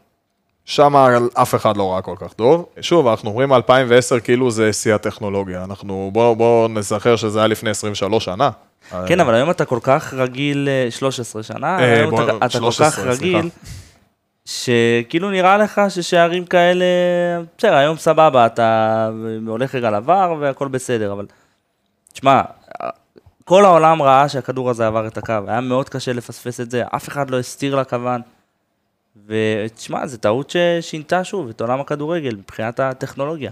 [0.69, 0.97] שם
[1.35, 2.67] אף אחד לא ראה כל כך טוב.
[2.81, 5.65] שוב, אנחנו אומרים 2010 כאילו זה שיא הטכנולוגיה.
[5.65, 8.51] אנחנו, בואו בוא נזכר שזה היה לפני 23 שנה.
[9.07, 12.59] כן, אבל היום אתה כל כך רגיל, אה, 13 שנה, אה, היום בוא, אתה אתה
[12.59, 13.11] כל 13, כך סליחה.
[13.11, 13.51] רגיל,
[14.45, 16.85] שכאילו נראה לך ששערים כאלה,
[17.59, 19.11] בסדר, היום סבבה, אתה
[19.47, 21.27] הולך רגע לעבר והכל בסדר, אבל
[22.13, 22.43] תשמע,
[23.45, 27.09] כל העולם ראה שהכדור הזה עבר את הקו, היה מאוד קשה לפספס את זה, אף
[27.09, 28.21] אחד לא הסתיר לכוון.
[29.27, 33.51] ותשמע, זו טעות ששינתה שוב את עולם הכדורגל מבחינת הטכנולוגיה.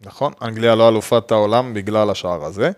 [0.00, 2.70] נכון, אנגליה לא אלופת העולם בגלל השער הזה.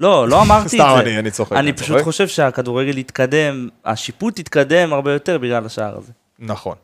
[0.00, 0.76] לא, לא אמרתי את זה.
[0.76, 2.02] סתם, אני- אני צוחק, אני פשוט צוחק.
[2.04, 6.12] חושב שהכדורגל יתקדם, השיפוט יתקדם הרבה יותר בגלל השער הזה.
[6.38, 6.76] נכון.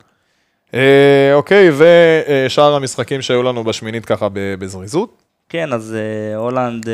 [0.73, 5.17] אה, אוקיי, ושאר המשחקים שהיו לנו בשמינית ככה בזריזות.
[5.49, 6.93] כן, אז אה, הולנד אה,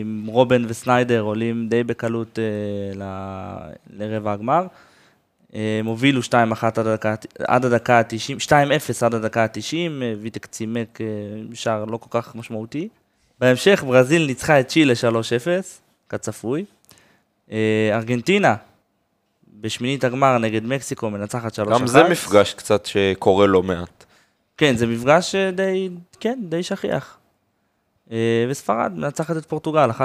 [0.00, 2.44] עם רובן וסניידר עולים די בקלות אה,
[2.98, 3.70] ל-
[4.02, 4.66] לרבע הגמר.
[5.54, 6.32] אה, הם הובילו 2-1
[6.78, 8.52] עד הדקה- עד הדקה ה-90, 2-0
[9.06, 11.06] עד הדקה ה-90, אה, ויטק צימק אה,
[11.54, 12.88] שער לא כל כך משמעותי.
[13.40, 16.64] בהמשך ברזיל ניצחה את צ'ילה 3-0, כצפוי.
[17.52, 17.56] אה,
[17.92, 18.54] ארגנטינה,
[19.60, 21.58] בשמינית הגמר נגד מקסיקו, מנצחת 3-1.
[21.70, 24.04] גם זה מפגש קצת שקורה לא מעט.
[24.56, 25.88] כן, זה מפגש אה, די,
[26.20, 27.18] כן, די שכיח.
[28.12, 28.16] אה,
[28.48, 30.00] וספרד מנצחת את פורטוגל, 1-0,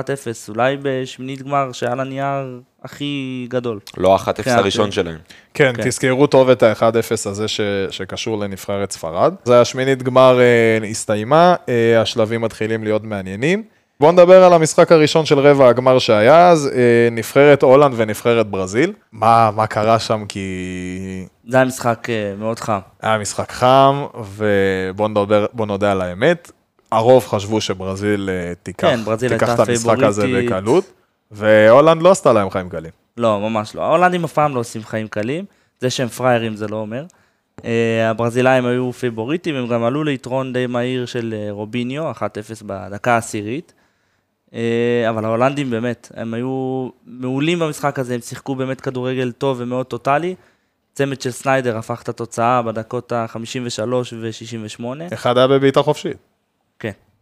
[0.49, 3.79] אולי בשמינית גמר שהיה לה נייר הכי גדול.
[3.97, 4.91] לא ה-1-0 כן, הראשון כן.
[4.91, 5.17] שלהם.
[5.53, 5.83] כן, כן.
[5.89, 9.33] תזכרו טוב את ה-1-0 הזה ש, שקשור לנבחרת ספרד.
[9.43, 13.63] זה השמינית גמר אה, הסתיימה, אה, השלבים מתחילים להיות מעניינים.
[13.99, 18.93] בואו נדבר על המשחק הראשון של רבע הגמר שהיה אז, אה, נבחרת הולנד ונבחרת ברזיל.
[19.11, 20.25] מה, מה קרה שם?
[20.25, 22.79] כי זה היה משחק אה, מאוד חם.
[23.01, 26.51] היה משחק חם, ובואו נודה על האמת.
[26.91, 30.27] הרוב חשבו שברזיל אה, תיקח, כן, ברזיל תיקח את המשחק הזה.
[30.37, 30.91] בקלות,
[31.31, 32.91] והולנד לא עשתה להם חיים קלים.
[33.17, 33.81] לא, ממש לא.
[33.81, 35.45] ההולנדים אף פעם לא עושים חיים קלים,
[35.79, 37.03] זה שהם פראיירים זה לא אומר.
[37.65, 42.15] אה, הברזילאים היו פיבוריטים, הם גם עלו ליתרון די מהיר של אה, רוביניו, 1-0
[42.65, 43.73] בדקה העשירית.
[45.09, 50.35] אבל ההולנדים באמת, הם היו מעולים במשחק הזה, הם שיחקו באמת כדורגל טוב ומאוד טוטאלי.
[50.93, 54.83] צמד של סניידר הפך את התוצאה בדקות ה-53 ו-68.
[55.13, 56.17] אחד היה בבעיטה חופשית.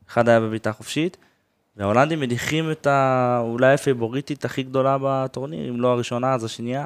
[0.09, 1.17] אחד היה בבעיטה חופשית.
[1.77, 3.39] וההולנדים מדיחים את ה...
[3.43, 6.85] אולי הפיבוריטית הכי גדולה בטורניר, אם לא הראשונה, אז השנייה.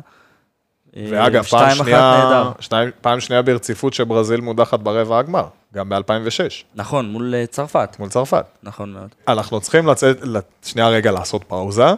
[0.96, 2.52] אה, ואגב, פעם שנייה.
[2.60, 7.96] שניים, פעם שנייה ברציפות שברזיל מודחת ברבע הגמר, גם ב-2006, נכון, מול אה, צרפת.
[8.00, 8.46] מול צרפת.
[8.64, 9.10] נכון מאוד.
[9.28, 10.18] אנחנו צריכים לצאת,
[10.66, 11.94] שנייה רגע לעשות פאוזה,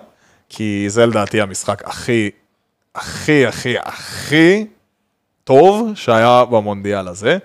[0.49, 2.31] כי זה לדעתי המשחק הכי,
[2.95, 4.67] הכי, הכי, הכי
[5.43, 7.37] טוב שהיה במונדיאל הזה.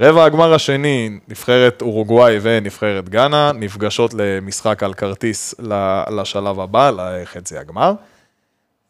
[0.00, 5.54] רבע הגמר השני, נבחרת אורוגוואי ונבחרת גאנה, נפגשות למשחק על כרטיס
[6.10, 7.92] לשלב הבא, לחצי הגמר.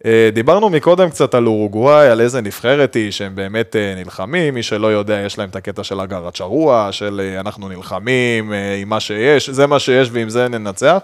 [0.07, 4.63] אה, דיברנו מקודם קצת על אורוגוואי, על איזה נבחרת היא, שהם באמת אה, נלחמים, מי
[4.63, 8.53] שלא יודע, יש להם את הקטע של הגר הצ'רוע, של אה, אנחנו נלחמים
[8.83, 10.99] עם מה שיש, זה מה שיש ועם זה ננצח.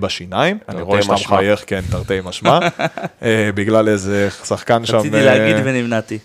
[0.00, 1.14] בשיניים, אני רואה שאתה.
[1.14, 2.58] מחייך, כן, תרתי משמע,
[3.54, 4.96] בגלל איזה שחקן שם.
[4.96, 6.18] רציתי להגיד ונמנעתי.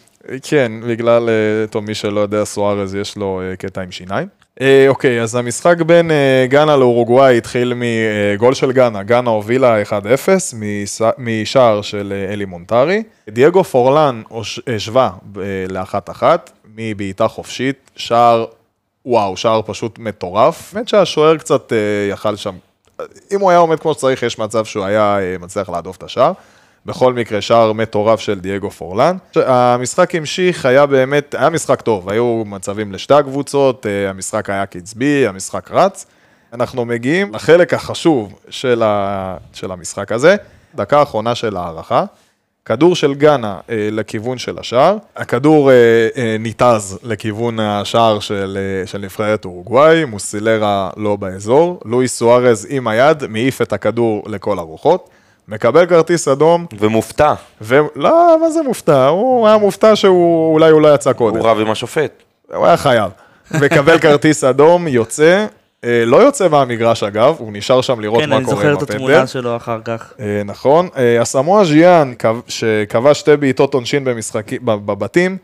[0.44, 1.34] כן, בגלל, אה,
[1.68, 4.28] טוב, מי שלא יודע, סוארז יש לו אה, קטע עם שיניים.
[4.62, 6.12] אה, אוקיי, אז המשחק בין
[6.46, 9.04] גאנה לאורוגוואי התחיל מגול של גאנה.
[9.04, 9.90] גאנה הובילה 1-0
[10.60, 13.04] מס- משער של אלי מונטרי.
[13.30, 14.22] דייגו פורלן
[14.76, 15.10] השווה
[15.70, 17.92] לאחת-אחת מבעיטה חופשית.
[17.96, 18.46] שער,
[19.06, 20.74] וואו, שער פשוט מטורף.
[20.76, 21.74] האמת שהשוער קצת
[22.12, 22.56] יכל שם,
[23.32, 26.32] אם הוא היה עומד כמו שצריך, יש מצב שהוא היה מצליח להדוף את השער.
[26.88, 29.18] בכל מקרה, שער מטורף של דייגו פורלן.
[29.36, 35.28] המשחק המשיך, היה באמת, היה משחק טוב, היו מצבים לשתי הקבוצות, אה, המשחק היה קצבי,
[35.28, 36.06] המשחק רץ.
[36.54, 40.36] אנחנו מגיעים לחלק החשוב של, ה, של המשחק הזה,
[40.76, 42.06] דקה האחרונה של ההערכה.
[42.66, 45.76] כדור של גאנה אה, לכיוון של השער, הכדור אה,
[46.18, 52.88] אה, ניתז לכיוון השער של, אה, של נבחרת אורוגוואי, מוסילרה לא באזור, לואיס סוארז עם
[52.88, 55.10] היד מעיף את הכדור לכל הרוחות,
[55.48, 59.08] מקבל כרטיס אדום, ומופתע, ולא, מה זה מופתע?
[59.08, 61.38] הוא היה מופתע שהוא, אולי הוא לא יצא קודם.
[61.38, 62.24] הוא רב עם השופט.
[62.54, 63.12] הוא היה חייב.
[63.62, 65.46] מקבל כרטיס אדום, יוצא,
[65.84, 68.78] אה, לא יוצא מהמגרש אגב, הוא נשאר שם לראות כן, מה אני קורה זוכר עם
[68.78, 69.04] את הפנדל.
[69.04, 70.14] התמונה שלו אחר כך.
[70.20, 70.88] אה, נכון.
[70.98, 71.18] אה,
[71.66, 75.38] ז'יאן, כב- שכבש שתי בעיטות עונשין במשחקים, בב- בבתים,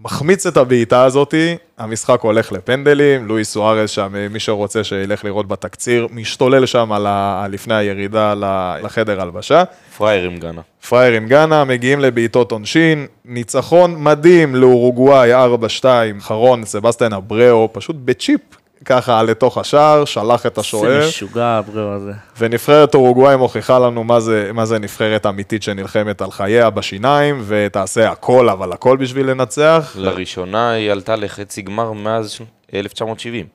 [0.00, 5.48] מחמיץ את הבעיטה הזאתי, המשחק הולך לפנדלים, לואיס סוארז שם, אה, מי שרוצה שילך לראות
[5.48, 7.46] בתקציר, משתולל שם על ה...
[7.50, 8.34] לפני הירידה
[8.82, 9.64] לחדר הלבשה.
[9.96, 10.60] פראייר עם גאנה.
[10.88, 15.84] פראייר עם גאנה, מגיעים לבעיטות עונשין, ניצחון מדהים לאורוגוואי 4-2,
[16.18, 18.40] אחרון, סבסטיין אבראו, פשוט בצ'יפ,
[18.84, 21.00] ככה לתוך השער, שלח את השוער.
[21.02, 22.12] זה משוגע הבריאו הזה.
[22.38, 28.10] ונבחרת אורוגוואי מוכיחה לנו מה זה, מה זה נבחרת אמיתית שנלחמת על חייה בשיניים, ותעשה
[28.10, 29.92] הכל, אבל הכל בשביל לנצח.
[29.98, 32.42] לראשונה היא עלתה לחצי גמר מאז ש-
[32.74, 33.46] 1970.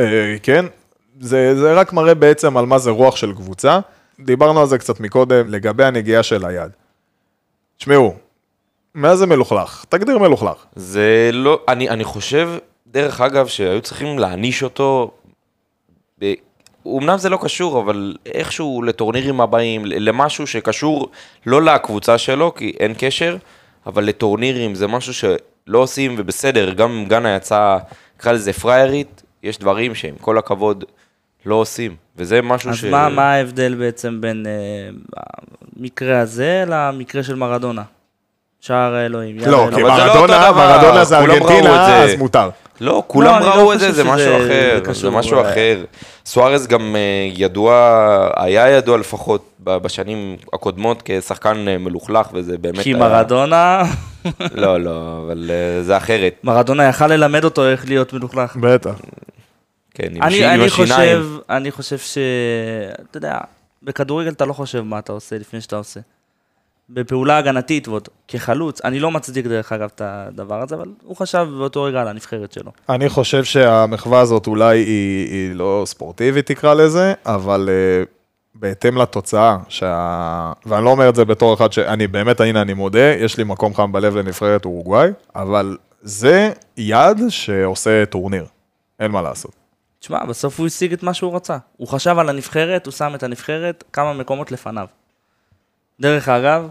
[0.00, 0.04] אה,
[0.42, 0.64] כן,
[1.20, 3.78] זה, זה רק מראה בעצם על מה זה רוח של קבוצה.
[4.20, 6.70] דיברנו על זה קצת מקודם, לגבי הנגיעה של היד.
[7.78, 8.14] תשמעו,
[8.94, 9.84] מה זה מלוכלך?
[9.88, 10.56] תגדיר מלוכלך.
[10.76, 12.50] זה לא, אני, אני חושב,
[12.90, 15.10] דרך אגב, שהיו צריכים להעניש אותו.
[16.20, 16.32] ב...
[16.86, 21.10] אמנם זה לא קשור, אבל איכשהו לטורנירים הבאים, ל- למשהו שקשור
[21.46, 23.36] לא לקבוצה שלו, כי אין קשר,
[23.86, 27.78] אבל לטורנירים זה משהו שלא עושים, ובסדר, גם אם גאנה יצאה,
[28.18, 30.84] נקרא לזה פריירית, יש דברים שעם כל הכבוד
[31.46, 32.84] לא עושים, וזה משהו אז ש...
[32.84, 35.22] מה מה ההבדל בעצם בין אה,
[35.76, 37.82] המקרה הזה למקרה של מרדונה?
[38.60, 39.38] שער האלוהים.
[39.38, 39.68] לא.
[39.74, 42.04] כי לא מרדונה, מרדונה זה ארגנטינה.
[42.04, 42.50] אז מותר.
[42.80, 45.36] לא, כולם אני לא ראו את חושב זה, זה משהו זה אחר, זה קשור, משהו
[45.38, 45.50] אה.
[45.52, 45.84] אחר.
[46.26, 47.00] סוארז גם אה,
[47.34, 47.74] ידוע,
[48.36, 52.78] היה ידוע לפחות ב- בשנים הקודמות כשחקן אה, מלוכלך, וזה באמת...
[52.80, 53.82] כי היה- מרדונה,
[54.54, 56.34] לא, לא, אבל אה, זה אחרת.
[56.44, 58.56] מרדונה יכל ללמד אותו איך להיות מלוכלך.
[58.56, 58.94] בטח.
[59.94, 61.18] כן, עם אני, עם אני השיניים.
[61.22, 62.18] חושב, אני חושב ש...
[63.10, 63.38] אתה יודע,
[63.82, 66.00] בכדורגל אתה לא חושב מה אתה עושה לפני שאתה עושה.
[66.92, 71.46] בפעולה הגנתית ועוד כחלוץ, אני לא מצדיק דרך אגב את הדבר הזה, אבל הוא חשב
[71.58, 72.72] באותו רגע על הנבחרת שלו.
[72.88, 78.08] אני חושב שהמחווה הזאת אולי היא, היא לא ספורטיבית תקרא לזה, אבל uh,
[78.54, 80.52] בהתאם לתוצאה, שה...
[80.66, 83.74] ואני לא אומר את זה בתור אחד שאני באמת, הנה אני מודה, יש לי מקום
[83.74, 88.44] חם בלב לנבחרת אורוגוואי, אבל זה יד שעושה טורניר,
[89.00, 89.52] אין מה לעשות.
[89.98, 91.56] תשמע, בסוף הוא השיג את מה שהוא רצה.
[91.76, 94.86] הוא חשב על הנבחרת, הוא שם את הנבחרת כמה מקומות לפניו.
[96.00, 96.68] דרך אגב,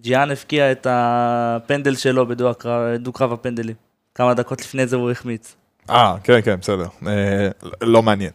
[0.00, 3.74] ג'יאן הפקיע את הפנדל שלו בדו-קרב הפנדלים.
[4.14, 5.56] כמה דקות לפני זה הוא החמיץ.
[5.90, 7.48] אה, כן, כן, בסדר, אה,
[7.82, 8.30] לא מעניין.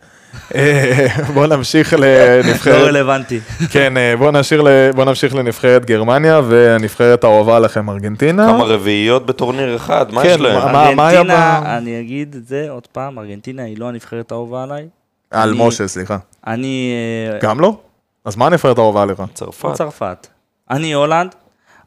[0.55, 3.39] אה, בואו נמשיך לא לנבחרת, רלוונטי.
[3.72, 8.47] כן, אה, בואו נמשיך, לנבחרת גרמניה והנבחרת האהובה לכם ארגנטינה.
[8.47, 10.76] כמה רביעיות בטורניר אחד, מה כן, יש להם?
[10.76, 14.88] ארגנטינה, אני אגיד את זה עוד פעם, ארגנטינה היא לא הנבחרת האהובה עליי.
[15.32, 16.18] על משה, סליחה.
[16.47, 16.93] אני...
[17.41, 17.78] גם לא?
[18.26, 19.24] אז מה הנבחרת האהובה עליך?
[19.34, 19.74] צרפת.
[19.74, 20.28] צרפת.
[20.70, 21.36] אני הולנד,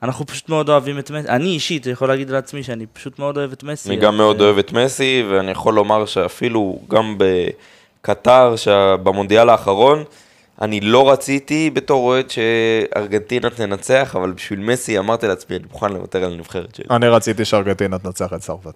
[0.02, 1.28] אנחנו פשוט מאוד אוהבים את מסי.
[1.28, 3.88] אני אישית יכול להגיד לעצמי שאני פשוט מאוד אוהב את מסי.
[3.88, 8.54] אני גם אז, מאוד אה, אוהב את מסי, ואני יכול לומר שאפילו גם בקטר,
[9.02, 10.04] במונדיאל האחרון,
[10.62, 16.24] אני לא רציתי בתור אוהד שארגנטינה תנצח, אבל בשביל מסי אמרתי לעצמי, אני מוכן לוותר
[16.24, 16.86] על הנבחרת שלי.
[16.90, 18.74] אני רציתי שארגנטינה תנצח את צרפת.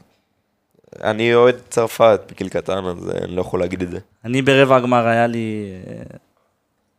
[1.03, 3.99] אני אוהד צרפת בגיל קטן, אז אני לא יכול להגיד את זה.
[4.25, 6.17] אני ברבע הגמר היה לי, אה,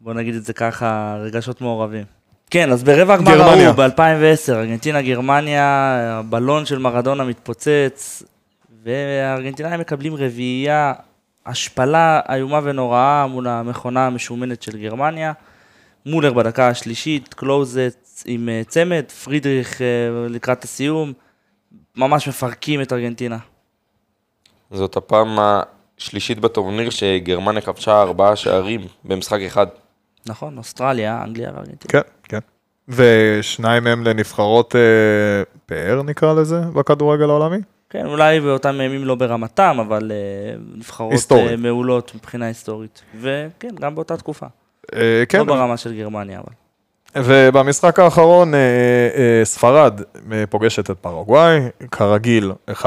[0.02, 2.21] בוא נגיד את זה ככה, רגשות מעורבים.
[2.52, 3.42] כן, אז ברבע הגמר.
[3.42, 5.66] ההוא, ב-2010, ארגנטינה, גרמניה,
[6.20, 8.24] הבלון של מרדונה מתפוצץ,
[8.84, 10.94] והארגנטינאים מקבלים רביעייה,
[11.46, 15.34] השפלה איומה ונוראה מול המכונה המשומנת של גרמניה.
[16.06, 19.88] מולר בדקה השלישית, קלוזט עם אה, צמד, פרידריך אה,
[20.30, 21.14] לקראת הסיום,
[21.96, 23.38] ממש מפרקים את ארגנטינה.
[24.72, 29.68] זאת הפעם השלישית בטורניר שגרמניה כבשה ארבעה שערים במשחק אחד.
[30.26, 32.04] נכון, אוסטרליה, אנגליה וארגנטינה.
[32.04, 32.40] כן, כן.
[32.88, 37.58] ושניים מהם לנבחרות אה, פאר נקרא לזה, בכדורגל העולמי.
[37.90, 41.52] כן, אולי באותם ימים לא ברמתם, אבל אה, נבחרות היסטורית.
[41.52, 43.02] אה, מעולות מבחינה היסטורית.
[43.20, 44.46] וכן, גם באותה תקופה.
[44.96, 46.54] אה, כן, לא ברמה של גרמניה, אבל.
[47.16, 50.02] ובמשחק האחרון, אה, אה, ספרד
[50.32, 51.60] אה, פוגשת את פרגוואי,
[51.92, 52.74] כרגיל 1-0.
[52.74, 52.84] 1-0.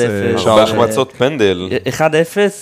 [0.00, 1.68] אה, שער- החמצות פנדל.
[1.88, 2.00] 1-0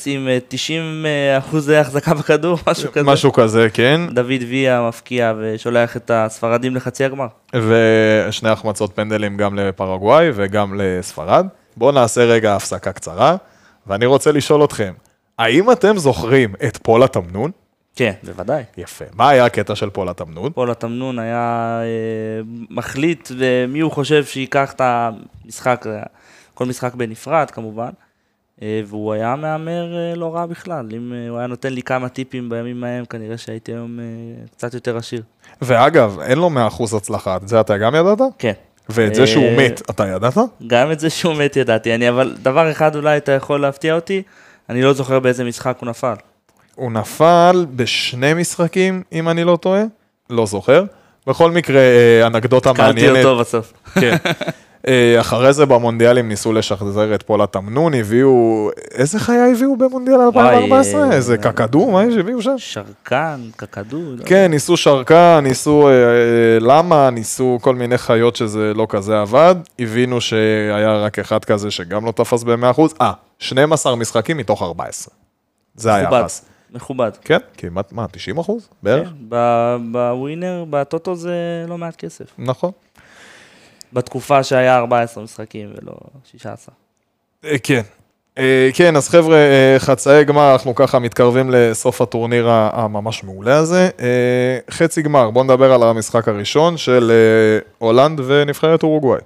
[0.06, 3.06] עם אה, 90 אה, אחוזי החזקה בכדור, משהו כזה.
[3.06, 4.00] משהו כזה, כן.
[4.12, 7.26] דוד ויה מפקיע ושולח את הספרדים לחצי הגמר.
[7.56, 11.46] ושני החמצות פנדלים גם לפרגוואי וגם לספרד.
[11.76, 13.36] בואו נעשה רגע הפסקה קצרה,
[13.86, 14.92] ואני רוצה לשאול אתכם,
[15.38, 17.50] האם אתם זוכרים את פולה תמנון?
[17.96, 18.62] כן, בוודאי.
[18.76, 19.04] יפה.
[19.14, 20.52] מה היה הקטע של פולה תמנון?
[20.52, 23.30] פול התמנון היה אה, מחליט
[23.68, 26.02] מי הוא חושב שייקח את המשחק, אה,
[26.54, 27.90] כל משחק בנפרד כמובן,
[28.62, 30.88] אה, והוא היה מהמר אה, לא רע בכלל.
[30.96, 34.04] אם אה, הוא היה נותן לי כמה טיפים בימים ההם, כנראה שהייתי היום אה,
[34.56, 35.22] קצת יותר עשיר.
[35.62, 38.18] ואגב, אין לו 100% הצלחה, את זה אתה גם ידעת?
[38.38, 38.52] כן.
[38.88, 40.36] ואת זה שהוא אה, מת, אתה ידעת?
[40.66, 44.22] גם את זה שהוא מת ידעתי, אני, אבל דבר אחד אולי אתה יכול להפתיע אותי,
[44.68, 46.14] אני לא זוכר באיזה משחק הוא נפל.
[46.80, 49.82] הוא נפל בשני משחקים, אם אני לא טועה,
[50.30, 50.84] לא זוכר.
[51.26, 53.24] בכל מקרה, אה, אנקדוטה מעניינת.
[53.24, 53.72] אותו בסוף.
[53.94, 54.16] כן.
[54.88, 61.02] אה, אחרי זה במונדיאלים ניסו לשחזר את פולה תמנון, הביאו, איזה חיה הביאו במונדיאל 2014?
[61.02, 62.54] אה, איזה קקדו, מה הביאו שם?
[62.56, 64.00] שרקן, קקדו.
[64.16, 65.88] לא כן, ניסו שרקה, ניסו
[66.60, 69.54] למה, ניסו כל מיני חיות שזה לא כזה עבד.
[69.78, 72.80] הבינו שהיה רק אחד כזה שגם לא תפס ב-100%.
[73.00, 75.14] אה, 12 משחקים מתוך 14.
[75.74, 76.44] זה מכובד, היחס.
[76.74, 77.10] מכובד.
[77.24, 79.08] כן, כמעט, מה, 90 אחוז בערך?
[79.08, 79.36] כן,
[79.92, 82.26] בווינר, בטוטו זה לא מעט כסף.
[82.38, 82.70] נכון.
[83.92, 85.92] בתקופה שהיה 14 משחקים ולא
[86.24, 86.74] 16.
[87.44, 87.80] אה, כן.
[88.38, 93.88] אה, כן, אז חבר'ה, אה, חצאי גמר, אנחנו ככה מתקרבים לסוף הטורניר הממש מעולה הזה.
[94.70, 97.12] חצי גמר, בואו נדבר על המשחק הראשון של
[97.78, 99.20] הולנד ונבחרת אורוגוואי.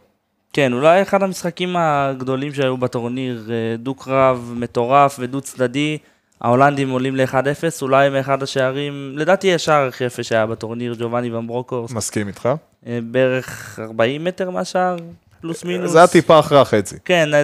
[0.53, 5.99] כן, אולי אחד המשחקים הגדולים שהיו בטורניר, דו-קרב מטורף ודו צדדי,
[6.45, 12.29] ההולנדים עולים ל-1-0, אולי מאחד השערים, לדעתי השער הכי יפה שהיה בטורניר, ג'ובאני ומברוקורס, מסכים
[12.29, 12.49] איתך?
[12.87, 14.97] אה, בערך 40 מטר מהשער,
[15.41, 15.91] פלוס מינוס.
[15.91, 16.97] זה היה טיפה אחרי החצי.
[17.05, 17.43] כן, אה,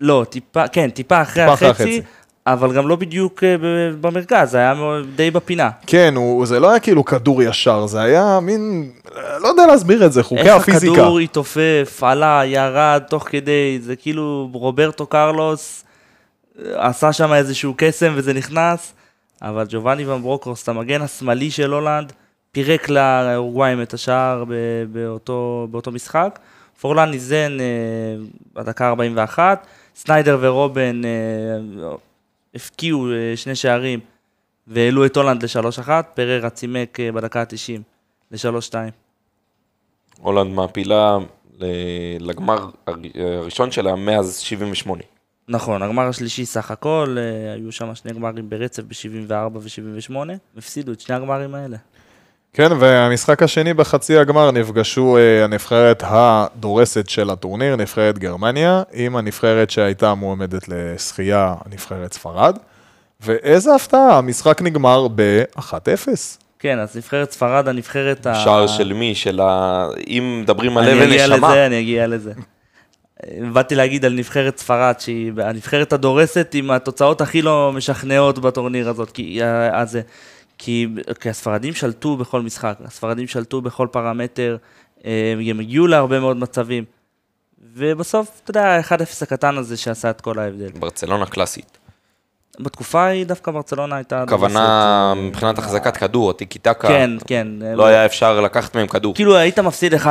[0.00, 2.02] לא, טיפה, כן, טיפה אחרי טיפה אחרי החצי, החצי.
[2.46, 3.56] אבל גם לא בדיוק אה,
[4.00, 4.74] במרכז, זה היה
[5.16, 5.70] די בפינה.
[5.86, 10.06] כן, הוא, זה לא היה כאילו כדור ישר, זה היה מין, אה, לא יודע להסביר
[10.06, 10.92] את זה, חוקי איך הפיזיקה.
[10.92, 15.91] הכדור התעופף, עלה, ירד, תוך כדי, זה כאילו רוברטו קרלוס אה,
[16.74, 18.94] עשה שם איזשהו קסם וזה נכנס,
[19.42, 22.12] אבל ג'ובאני ואן ברונקהורסט, המגן השמאלי של הולנד,
[22.52, 24.44] פירק לאורוגוואים את השער
[24.92, 26.38] באותו, באותו משחק.
[26.80, 27.64] פורלן איזן אה,
[28.54, 31.10] בדקה 41, סניידר ורובן אה,
[32.54, 34.00] הבקיעו אה, שני שערים
[34.66, 37.80] והעלו את הולנד ל-3-1, פריירה צימק בדקה ה-90
[38.30, 38.74] ל-3-2.
[40.20, 41.18] הולנד מעפילה
[42.20, 45.02] לגמר הר- הראשון שלה מאז 78.
[45.52, 50.14] נכון, הגמר השלישי סך הכל, אה, היו שם שני גמרים ברצף ב-74 ו-78,
[50.56, 51.76] הפסידו את שני הגמרים האלה.
[52.52, 59.70] כן, והמשחק השני בחצי הגמר נפגשו אה, הנבחרת הדורסת של הטורניר, נבחרת גרמניה, עם הנבחרת
[59.70, 62.58] שהייתה מועמדת לשחייה, נבחרת ספרד.
[63.20, 66.08] ואיזה הפתעה, המשחק נגמר ב-1-0.
[66.58, 68.34] כן, אז נבחרת ספרד, הנבחרת ה...
[68.34, 69.14] שער של מי?
[69.14, 69.86] של ה...
[70.08, 71.48] אם מדברים על אני לב אגיע ונשמה.
[71.48, 72.32] לזה, אני אגיע לזה.
[73.52, 79.10] באתי להגיד על נבחרת ספרד, שהיא הנבחרת הדורסת עם התוצאות הכי לא משכנעות בטורניר הזאת,
[79.10, 79.40] כי,
[79.72, 79.98] אז,
[80.58, 80.86] כי,
[81.20, 84.56] כי הספרדים שלטו בכל משחק, הספרדים שלטו בכל פרמטר,
[85.04, 86.84] אה, הם הגיעו להרבה מאוד מצבים,
[87.74, 90.70] ובסוף, אתה יודע, ה-1-0 הקטן הזה שעשה את כל ההבדל.
[90.78, 91.78] ברצלונה קלאסית.
[92.60, 94.22] בתקופה ההיא דווקא ברצלונה הייתה...
[94.22, 96.88] הכוונה דורסת, מבחינת החזקת כדור, הטיקי טקה.
[96.88, 97.48] כן, כן.
[97.60, 99.14] לא היה אפשר לקחת מהם כדור.
[99.14, 100.06] כאילו היית מפסיד 1-0,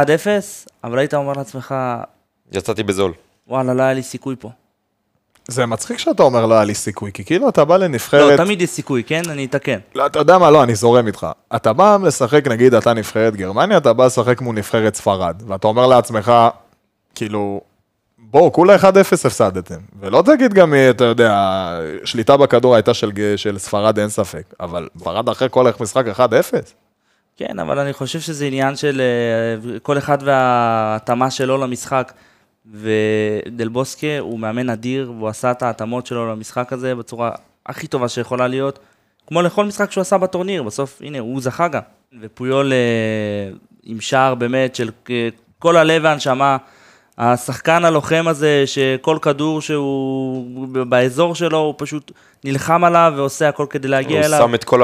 [0.84, 1.76] אבל היית אומר לעצמך,
[2.52, 3.14] יצאתי בזול.
[3.48, 4.50] וואלה, לא היה לי סיכוי פה.
[5.48, 8.38] זה מצחיק שאתה אומר לא היה לי סיכוי, כי כאילו אתה בא לא, לנבחרת...
[8.38, 9.22] תמיד יש סיכוי, כן?
[9.30, 9.80] אני אתקן.
[9.96, 11.28] לא, אתה יודע מה, לא, אני זורם איתך.
[11.56, 15.88] אתה בא לשחק, נגיד, אתה נבחרת גרמניה, אתה בא לשחק מול נבחרת ספרד, ואתה אומר
[15.88, 16.32] לעצמך,
[17.16, 17.62] כאילו,
[18.18, 18.84] בואו, כולה 1-0
[19.14, 19.80] הפסדתם.
[20.00, 21.34] ולא תגיד גם, אתה יודע,
[22.04, 26.20] שליטה בכדור הייתה של, של ספרד, אין ספק, אבל ספרד אחרי כל משחק 1-0.
[27.38, 32.12] כן, אבל אני חושב שזה עניין של אה, כל אחד וההתאמה שלו למשחק.
[32.66, 37.32] ודלבוסקה הוא מאמן אדיר, והוא עשה את ההתאמות שלו למשחק הזה בצורה
[37.66, 38.80] הכי טובה שיכולה להיות,
[39.28, 41.82] כמו לכל משחק שהוא עשה בטורניר, בסוף, הנה, הוא זכה גם.
[42.22, 43.54] ופויול אה,
[43.84, 46.58] עם שער באמת של אה, כל הלב והנשמה,
[47.18, 52.12] השחקן הלוחם הזה, שכל כדור שהוא באזור שלו, הוא פשוט
[52.44, 54.40] נלחם עליו ועושה הכל כדי להגיע הוא אליו.
[54.40, 54.82] שם את כל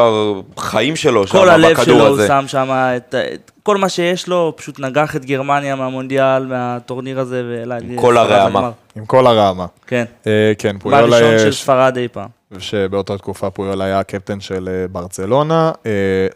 [0.57, 2.28] החיים שלו שם כל הלב בכדור שלו הוא הזה.
[2.28, 7.43] שם שם את, את כל מה שיש לו, פשוט נגח את גרמניה מהמונדיאל, מהטורניר הזה,
[7.45, 8.01] ולהגיע...
[8.01, 8.72] כל לספרד הרעמה.
[8.95, 9.65] עם כל הרעמה.
[9.88, 10.05] כן.
[10.28, 12.30] אה, כן, פויול, הראשון אה, של ספרד אי פעם.
[12.59, 15.72] שבאותה תקופה פויול היה הקפטן של אה, ברצלונה.
[15.86, 15.91] אה,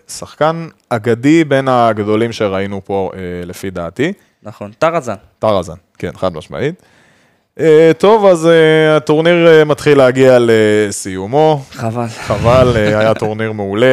[0.08, 3.12] שחקן אגדי בין הגדולים שראינו פה,
[3.46, 4.14] לפי דעתי.
[4.44, 4.72] נכון.
[4.80, 5.16] טרזן.
[5.40, 6.84] טרזן, כן, חד משמעית.
[7.60, 11.62] אה, טוב, אז אה, הטורניר אה, מתחיל להגיע לסיומו.
[11.72, 12.08] חבל.
[12.08, 13.88] חבל, היה טורניר מעולה,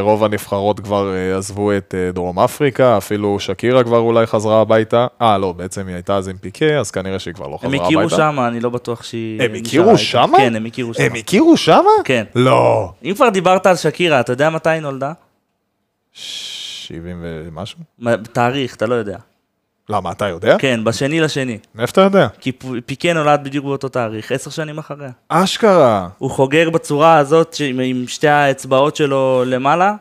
[0.00, 5.06] רוב הנבחרות כבר עזבו את דרום אפריקה, אפילו שקירה כבר אולי חזרה הביתה.
[5.22, 7.74] אה, לא, בעצם היא הייתה אז עם פיקה, אז כנראה שהיא כבר לא חזרה הם
[7.74, 7.84] הביתה.
[7.84, 9.42] הכירו שמה, אני לא בטוח שהיא...
[9.42, 9.98] הם הכירו.
[9.98, 10.38] שמה?
[10.38, 11.04] כן, הם הכירו שמה.
[11.04, 11.90] הם הכירו שמה?
[12.04, 12.24] כן.
[12.34, 12.92] לא.
[13.04, 15.12] אם כבר דיברת על שקירה, אתה יודע מתי היא נולדה?
[16.12, 17.78] 70 ומשהו?
[18.32, 19.16] תאריך, אתה לא יודע.
[19.88, 20.56] למה, אתה יודע?
[20.58, 21.58] כן, בשני לשני.
[21.74, 22.28] מאיפה אתה יודע?
[22.40, 22.52] כי
[22.86, 25.10] פיקה נולד בדיוק באותו תאריך, עשר שנים אחריה.
[25.28, 26.08] אשכרה.
[26.18, 29.94] הוא חוגג בצורה הזאת, עם- שתי האצבעות שלו למעלה,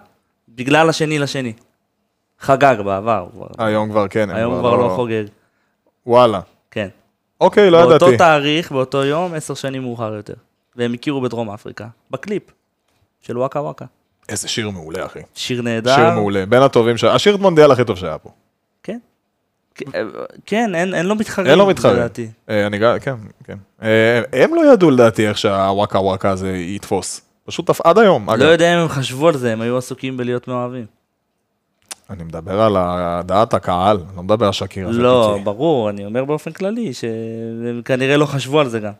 [0.49, 1.53] בגלל השני לשני.
[2.39, 3.27] חגג בעבר,
[3.57, 4.29] היום כבר כן.
[4.29, 5.23] היום כבר לא חוגג.
[6.05, 6.39] וואלה.
[6.71, 6.87] כן.
[7.41, 8.17] אוקיי, לא באותו ידעתי.
[8.17, 10.33] תאריך, באותו יום, עשר שנים מאוחר יותר.
[10.75, 12.43] והם הכירו בדרום אפריקה, בקליפ
[13.21, 13.85] של וואקה וואקה.
[14.29, 15.19] איזה שיר מעולה, אחי.
[15.35, 15.95] שיר נהדר.
[15.95, 18.29] שיר מעולה, בין הטובים, ש- השיר מונדיאל הכי טוב שהיה פה.
[20.45, 20.75] כן.
[20.75, 21.47] אין אין לו מתחרים.
[21.47, 21.95] אין לו מתחרים.
[21.95, 22.27] לדעתי.
[22.49, 23.57] אה, אני כן, כן.
[23.81, 27.21] אה, הם לא ידעו לדעתי איך שהוואקה וואקה הזה יתפוס.
[27.45, 28.41] פשוט עד היום, לא אגב.
[28.41, 30.85] יודע אם הם חשבו על זה, הם היו עסוקים בלהיות מאוהבים.
[32.09, 32.77] אני מדבר על
[33.23, 34.91] דעת הקהל, לא מדבר על שקירה.
[34.91, 35.45] לא, ופיקי.
[35.45, 38.91] ברור, אני אומר באופן כללי, שהם כנראה לא חשבו על זה גם.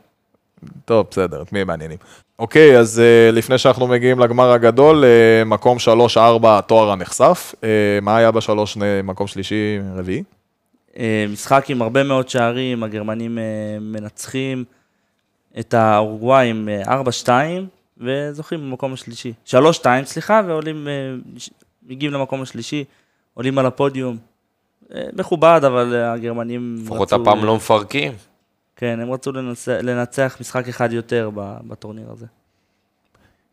[0.84, 1.98] טוב, בסדר, את מי מעניינים?
[2.38, 5.78] אוקיי, אז אה, לפני שאנחנו מגיעים לגמר הגדול, אה, מקום
[6.16, 7.54] 3-4, התואר הנחשף.
[7.64, 7.68] אה,
[8.02, 10.22] מה היה בשלוש, מקום שלישי, רביעי?
[10.96, 13.44] אה, משחק עם הרבה מאוד שערים, הגרמנים אה,
[13.80, 14.64] מנצחים
[15.58, 17.28] את האורוגוואים אה, 4-2,
[17.98, 19.32] וזוכים במקום השלישי.
[19.46, 19.54] 3-2,
[20.04, 20.92] סליחה, ועולים, אה,
[21.86, 22.84] מגיעים למקום השלישי,
[23.34, 24.16] עולים על הפודיום.
[24.94, 28.12] אה, מכובד, אבל אה, הגרמנים לפחות הפעם לא מפרקים.
[28.76, 32.26] כן, הם רצו לנצח, לנצח משחק אחד יותר בטורניר הזה.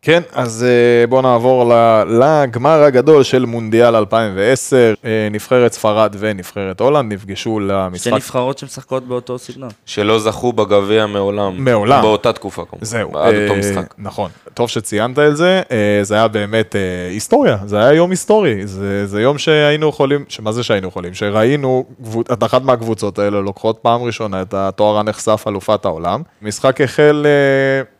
[0.05, 1.73] כן, אז אה, בואו נעבור
[2.07, 4.93] לגמר הגדול של מונדיאל 2010.
[5.05, 8.13] אה, נבחרת ספרד ונבחרת הולנד נפגשו שתי למשחק.
[8.13, 9.69] נבחרות שמשחקות באותו סגנון.
[9.85, 11.63] שלא זכו בגביע מעולם.
[11.63, 12.01] מעולם.
[12.01, 12.85] באותה תקופה כמובן.
[12.85, 13.93] זהו, עד אותו אה, משחק.
[13.97, 18.67] נכון, טוב שציינת את זה, אה, זה היה באמת אה, היסטוריה, זה היה יום היסטורי,
[18.67, 21.13] זה, זה יום שהיינו יכולים, שמה זה שהיינו יכולים?
[21.13, 21.85] שראינו
[22.33, 26.21] את אחת מהקבוצות האלה לוקחות פעם ראשונה את התואר הנחשף אלופת העולם.
[26.41, 27.94] משחק החל אה,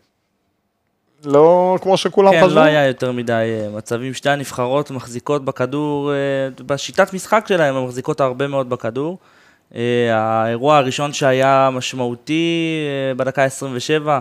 [1.26, 2.56] לא כמו שכולם כן, חשבו.
[2.56, 4.14] לא היה יותר מדי אה, מצבים.
[4.14, 6.16] שתי הנבחרות מחזיקות בכדור, אה,
[6.66, 9.18] בשיטת משחק שלהם, הן מחזיקות הרבה מאוד בכדור.
[9.76, 9.82] אה,
[10.18, 12.80] האירוע הראשון שהיה משמעותי
[13.18, 14.20] בדקה 27,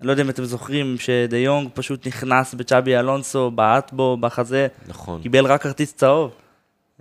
[0.00, 4.66] אני לא יודע אם אתם זוכרים, שדה יונג פשוט נכנס בצ'אבי אלונסו, בעט בו בחזה,
[4.88, 5.22] נכון.
[5.22, 6.30] קיבל רק כרטיס צהוב.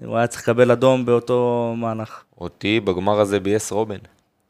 [0.06, 2.24] הוא היה צריך לקבל אדום באותו מהלך.
[2.42, 3.98] אותי בגמר הזה ביאס רובן.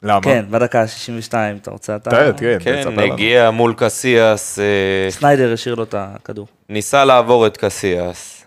[0.03, 0.21] למה?
[0.21, 2.09] כן, בדקה ה-62, אתה רוצה אתה?
[2.09, 3.13] תראה, כן, כן, תספר לנו.
[3.13, 4.63] הגיע מול קסיאס, אה,
[5.11, 6.47] סניידר השאיר לו את הכדור.
[6.69, 8.45] ניסה לעבור את קסיאס.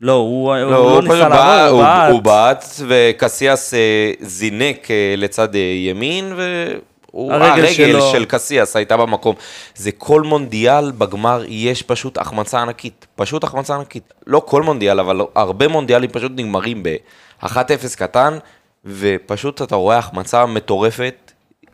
[0.00, 2.10] לא, הוא הוא לא, לא הוא ניסה פשוט לעבור, בעט, הוא הוא- בעט.
[2.12, 3.78] הוא בעט, וקסיאס אה,
[4.20, 9.34] זינק אה, לצד ימין, והוא- הרגל הרגל שלו- של קסיאס הייתה במקום.
[9.74, 13.06] זה כל מונדיאל בגמר יש פשוט החמצה ענקית.
[13.16, 14.12] פשוט החמצה ענקית.
[14.26, 17.56] לא כל מונדיאל, אבל הרבה מונדיאלים פשוט נגמרים ב-1-0
[17.96, 18.38] קטן,
[18.86, 21.32] ופשוט אתה רואה החמצה מטורפת,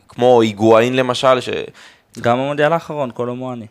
[0.08, 1.62] כמו היגואין למשל, שגם...
[2.20, 3.66] גם במונדיאל האחרון, קולו מואני.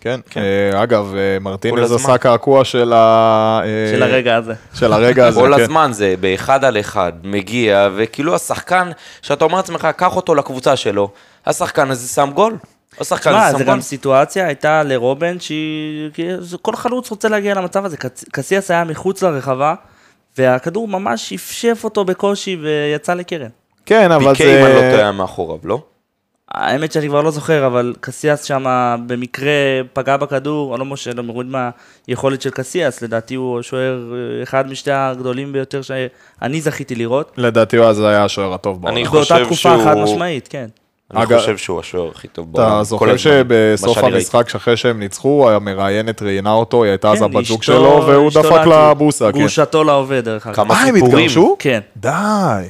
[0.00, 0.40] כן, כן.
[0.40, 1.92] אה, אגב, אה, מרטינז.
[1.92, 3.60] עשה קעקוע של ה...
[3.64, 4.54] אה, של הרגע הזה.
[4.74, 5.62] של הרגע הזה, כל כן.
[5.62, 8.90] הזמן זה באחד על אחד, מגיע, וכאילו השחקן,
[9.22, 11.10] שאתה אומר לעצמך, קח אותו לקבוצה שלו,
[11.46, 12.56] השחקן הזה שם גול.
[13.00, 13.74] השחקן הזה זה שם גול.
[13.74, 16.10] גם סיטואציה הייתה לרובן, שהיא...
[16.38, 17.96] זה- כל חלוץ רוצה להגיע למצב הזה.
[18.32, 19.74] קסיאס היה מחוץ לרחבה,
[20.40, 23.48] והכדור ממש שפשף אותו בקושי ויצא לקרן.
[23.86, 24.92] כן, אבל פיקי, אם אני לא זה...
[24.96, 25.82] טועה, מאחוריו, לא?
[26.54, 28.64] האמת שאני כבר לא זוכר, אבל קסיאס שם
[29.06, 29.50] במקרה
[29.92, 31.46] פגע בכדור, אני לא משה, לא מוריד
[32.08, 37.32] מהיכולת של קסיאס, לדעתי הוא השוער, אה, אחד משתי הגדולים ביותר שאני זכיתי לראות.
[37.36, 38.96] לדעתי הוא אז היה השוער הטוב בעולם.
[38.96, 40.66] אני באותה חושב תקופה שהוא- חד משמעית, כן.
[41.14, 42.72] אני אגב- חושב שהוא השוער הכי טוב בעולם.
[42.72, 47.44] אתה זוכר שבסוף המשחק, אחרי שהם ניצחו, המראיינת ראיינה אותו, היא הייתה אז כן, הבת
[47.44, 48.66] זוג שלו, והוא דפק.
[48.66, 49.38] לה בוסה, כן.
[49.38, 50.56] גרושתו לעובד, דרך אגב.
[50.56, 51.16] כמה אה, הם סיפורים.
[51.16, 51.56] התגרשו?
[51.58, 51.80] כן.
[51.96, 52.10] די.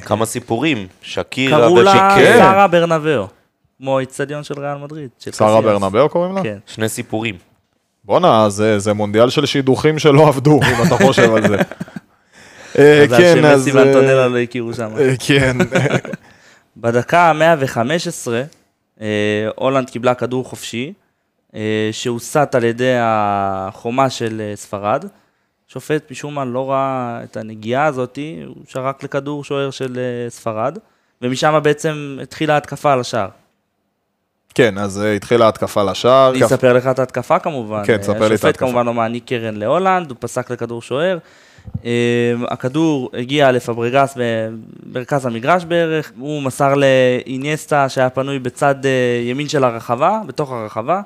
[0.05, 0.87] כמה סיפורים.
[1.01, 2.33] שקירה קראו לה ופיקי.
[2.37, 3.27] שרה ברנבאו,
[3.77, 5.09] כמו האיצטדיון של ריאל מדריד.
[5.19, 5.63] של שרה קסיאס.
[5.65, 6.43] ברנבאו קוראים לה?
[6.43, 6.57] כן.
[6.67, 7.35] שני סיפורים.
[8.03, 11.57] בואנה, זה זה מונדיאל של שידוכים שלא עבדו, אם אתה חושב על זה.
[12.79, 13.65] אה, מזל כן, אז...
[13.65, 14.89] שמסי אה, ואנטונלה לא הכירו שם.
[14.99, 15.57] אה, כן.
[16.77, 18.31] בדקה ה-115,
[19.01, 20.93] אה, הולנד קיבלה כדור חופשי,
[21.55, 25.05] אה, שהוסט על ידי החומה של אה, ספרד,
[25.67, 30.77] שופט משום מה לא ראה את הנגיעה הזאת, הוא שרק לכדור שוער של אה, ספרד,
[31.21, 33.29] ומשם בעצם התחילה ההתקפה על השער.
[34.53, 36.31] כן, אז אה, התחילה ההתקפה לשער.
[36.31, 37.83] אני אספר לך את ההתקפה כמובן.
[37.85, 38.65] כן, תספר לי את השופט ההתקפה.
[38.65, 41.17] כמובן לא מעניק קרן להולנד, הוא פסק לכדור שוער.
[41.85, 44.17] אה, הכדור הגיע לפברגס
[44.85, 51.01] במרכז המגרש בערך, הוא מסר לאיניאסטה שהיה פנוי בצד אה, ימין של הרחבה, בתוך הרחבה.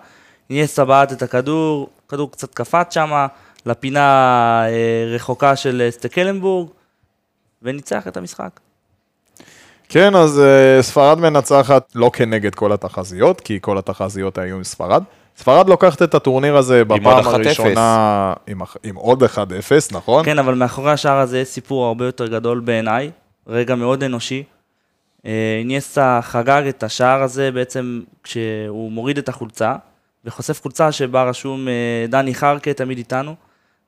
[0.49, 3.25] איניאסטה בעט את הכדור, הכדור קצת קפץ שם,
[3.65, 6.69] לפינה אה, רחוקה של סטקלנבורג,
[7.61, 8.59] וניצח את המשחק.
[9.89, 15.03] כן, אז אה, ספרד מנצחת לא כנגד כל התחזיות, כי כל התחזיות היו עם ספרד.
[15.37, 17.27] ספרד לוקחת את הטורניר הזה בפעם 1-0.
[17.27, 19.27] הראשונה עם, עם עוד 1-0,
[19.91, 20.25] נכון?
[20.25, 23.11] כן, אבל מאחורי השער הזה יש סיפור הרבה יותר גדול בעיניי,
[23.47, 24.43] רגע מאוד אנושי.
[25.25, 29.75] אה, איניאסטה חגג את השער הזה בעצם כשהוא מוריד את החולצה,
[30.25, 33.35] וחושף חולצה שבה רשום אה, דני חרקה תמיד איתנו.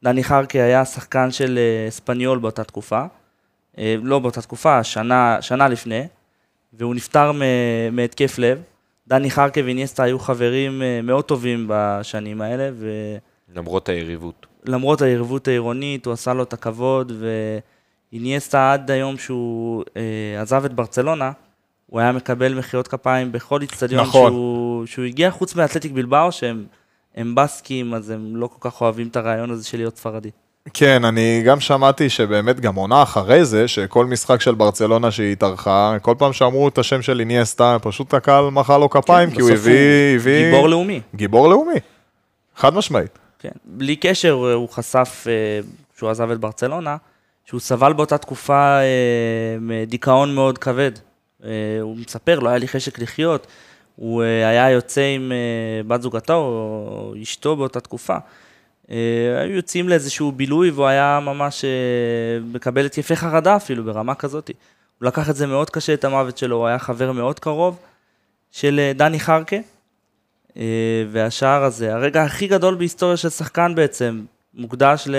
[0.04, 3.04] דני חרקה היה שחקן של אה, אספניול באותה תקופה,
[4.04, 6.08] לא באותה תקופה, שנה, שנה לפני,
[6.74, 7.32] והוא נפטר
[7.92, 8.62] מהתקף לב.
[9.08, 12.90] דני חרקה ואיניאסטה היו חברים אה, מאוד טובים בשנים האלה, ו...
[13.56, 14.46] למרות היריבות.
[14.66, 17.12] למרות היריבות העירונית, הוא עשה לו את הכבוד,
[18.12, 21.32] ואיניאסטה עד היום שהוא אה, עזב את ברצלונה,
[21.88, 24.32] הוא היה מקבל מחיאות כפיים בכל איצטדיון נכון.
[24.32, 26.66] שהוא, שהוא הגיע, חוץ מאתלטיק בלבאו, שהם
[27.16, 30.32] הם בסקים, אז הם לא כל כך אוהבים את הרעיון הזה של להיות ספרדי.
[30.74, 35.98] כן, אני גם שמעתי שבאמת גם עונה אחרי זה, שכל משחק של ברצלונה שהיא התארחה,
[36.02, 39.56] כל פעם שאמרו את השם של איניאסטה, פשוט הקהל מחא לו כפיים, כי הוא כן,
[39.56, 40.16] הביא...
[40.16, 40.46] הביא...
[40.46, 41.02] גיבור לאומי.
[41.16, 41.80] גיבור לאומי,
[42.56, 43.20] חד משמעית.
[43.40, 43.50] כן.
[43.66, 45.60] בלי קשר, הוא חשף, אה,
[45.96, 46.98] כשהוא עזב את ברצלונה,
[47.46, 50.92] שהוא סבל באותה תקופה אה, מדיכאון מאוד כבד.
[51.44, 51.50] אה,
[51.82, 53.48] הוא מספר, לא היה לי חשק לחיות.
[53.96, 58.18] הוא אה, היה יוצא עם אה, בת זוגתו או אשתו באותה תקופה.
[58.92, 61.70] אה, היו יוצאים לאיזשהו בילוי והוא היה ממש אה,
[62.54, 64.52] מקבל התקפי חרדה אפילו ברמה כזאת.
[65.00, 67.80] הוא לקח את זה מאוד קשה, את המוות שלו, הוא היה חבר מאוד קרוב
[68.52, 69.58] של אה, דני חרקה.
[71.12, 74.22] והשער הזה, הרגע הכי גדול בהיסטוריה של שחקן בעצם,
[74.54, 75.16] מוקדש ל...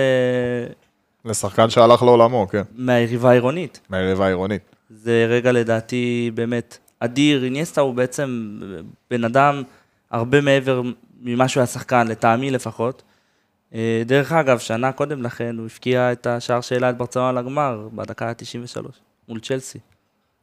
[1.25, 3.81] לשחקן שהלך לעולמו, כן, מהיריבה העירונית.
[3.91, 4.63] מהיריבה העירונית.
[4.91, 7.45] זה רגע לדעתי באמת אדיר.
[7.45, 8.59] איניאסטה הוא בעצם
[9.11, 9.63] בן אדם
[10.11, 10.83] הרבה מעבר
[11.21, 13.03] ממה שהוא היה שחקן, לטעמי לפחות.
[13.75, 18.29] אה, דרך אגב, שנה קודם לכן הוא הפקיע את השער שהעלה את ברצלונה לגמר, בדקה
[18.29, 18.83] ה-93,
[19.29, 19.79] מול צ'לסי.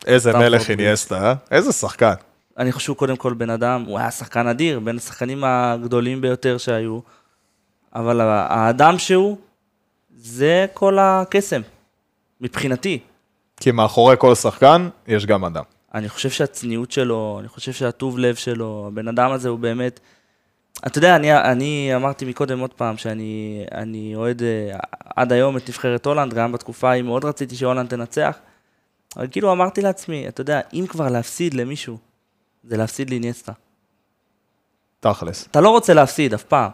[0.06, 0.70] איזה מלך.
[0.70, 1.34] איניאסטה, אה?
[1.52, 2.14] איזה שחקן.
[2.58, 6.58] אני חושב שהוא קודם כל בן אדם, הוא היה שחקן אדיר, בין השחקנים הגדולים ביותר
[6.58, 7.00] שהיו,
[7.96, 9.38] אבל האדם שהוא,
[10.16, 11.62] זה כל הקסם,
[12.42, 13.00] מבחינתי.
[13.58, 15.64] כי מאחורי כל שחקן יש גם אדם.
[15.94, 20.00] אני חושב שהצניעות שלו, אני חושב שהטוב לב שלו, הבן אדם הזה הוא באמת...
[20.88, 24.78] אתה יודע, אני, אני אמרתי מקודם עוד פעם שאני אני אוהד אה,
[25.16, 28.38] עד היום את נבחרת הולנד, גם בתקופה ההיא מאוד רציתי שהולנד תנצח,
[29.18, 31.98] אבל כאילו אמרתי לעצמי, אתה יודע, אם כבר להפסיד למישהו,
[32.64, 33.52] זה להפסיד לאיניאסטה.
[35.00, 35.48] תכלס.
[35.52, 36.72] אתה לא רוצה להפסיד אף פעם,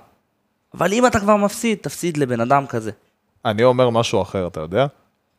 [0.74, 2.92] אבל אם אתה כבר מפסיד, תפסיד לבן אדם כזה.
[3.46, 4.86] אני אומר משהו אחר, אתה יודע?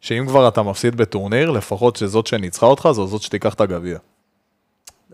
[0.01, 3.99] שאם כבר אתה מפסיד בטורניר, לפחות שזאת שניצחה אותך, זו זאת שתיקח את הגביע.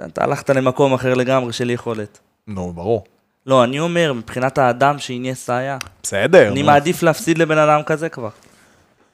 [0.06, 2.18] אתה הלכת למקום אחר לגמרי של יכולת.
[2.46, 3.04] נו, ברור.
[3.48, 6.52] לא, אני אומר, מבחינת האדם שאיניאסטה היה, בסדר.
[6.52, 6.62] אני.
[6.62, 8.28] מעדיף להפסיד לבן אדם כזה כבר.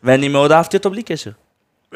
[0.03, 1.31] ואני מאוד אהבתי אותו בלי קשר.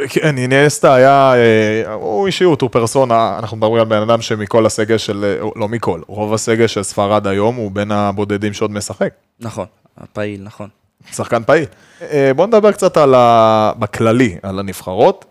[0.09, 4.99] כן, איניאסטה היה, אה, הוא אישיות, הוא פרסונה, אנחנו מדברים על בן אדם שמכל הסגל
[4.99, 9.13] של, אה, לא מכל, רוב הסגל של ספרד היום הוא בין הבודדים שעוד משחק.
[9.41, 9.67] נכון,
[10.13, 10.69] פעיל, נכון.
[11.13, 11.67] שחקן פעיל.
[12.03, 13.73] אה, בואו נדבר קצת על ה...
[13.79, 15.25] בכללי, על הנבחרות.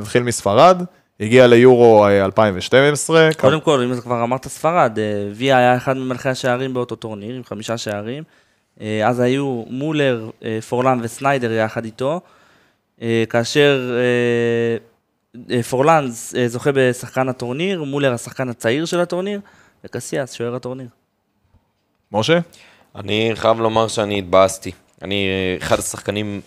[0.00, 0.82] נתחיל מספרד,
[1.20, 3.28] הגיע ליורו אה, 2012.
[3.38, 7.36] קודם כל, אם אתה כבר אמרת ספרד, אה, ויה היה אחד ממלכי השערים באותו טורניר,
[7.36, 8.22] עם חמישה שערים.
[8.80, 12.20] אה, אז היו מולר, אה, פורלן וסניידר יחד איתו,
[13.02, 14.76] אה, כאשר אה,
[15.56, 19.40] אה, פורלן אה, זוכה בשחקן הטורניר, מולר השחקן הצעיר של הטורניר,
[19.84, 20.88] וקסיאס שוער הטורניר.
[22.12, 22.38] משה?
[22.96, 24.72] אני חייב לומר שאני התבאסתי.
[25.02, 26.40] אני אחד השחקנים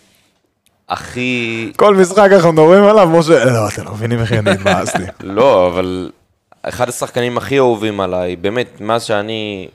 [0.92, 1.72] הכי...
[1.76, 5.02] כל משחק אנחנו מדברים עליו, משה, לא, אתם לא מבינים איך אני התבאסתי.
[5.38, 6.10] לא, אבל
[6.62, 9.68] אחד השחקנים הכי אהובים עליי, באמת, מאז שאני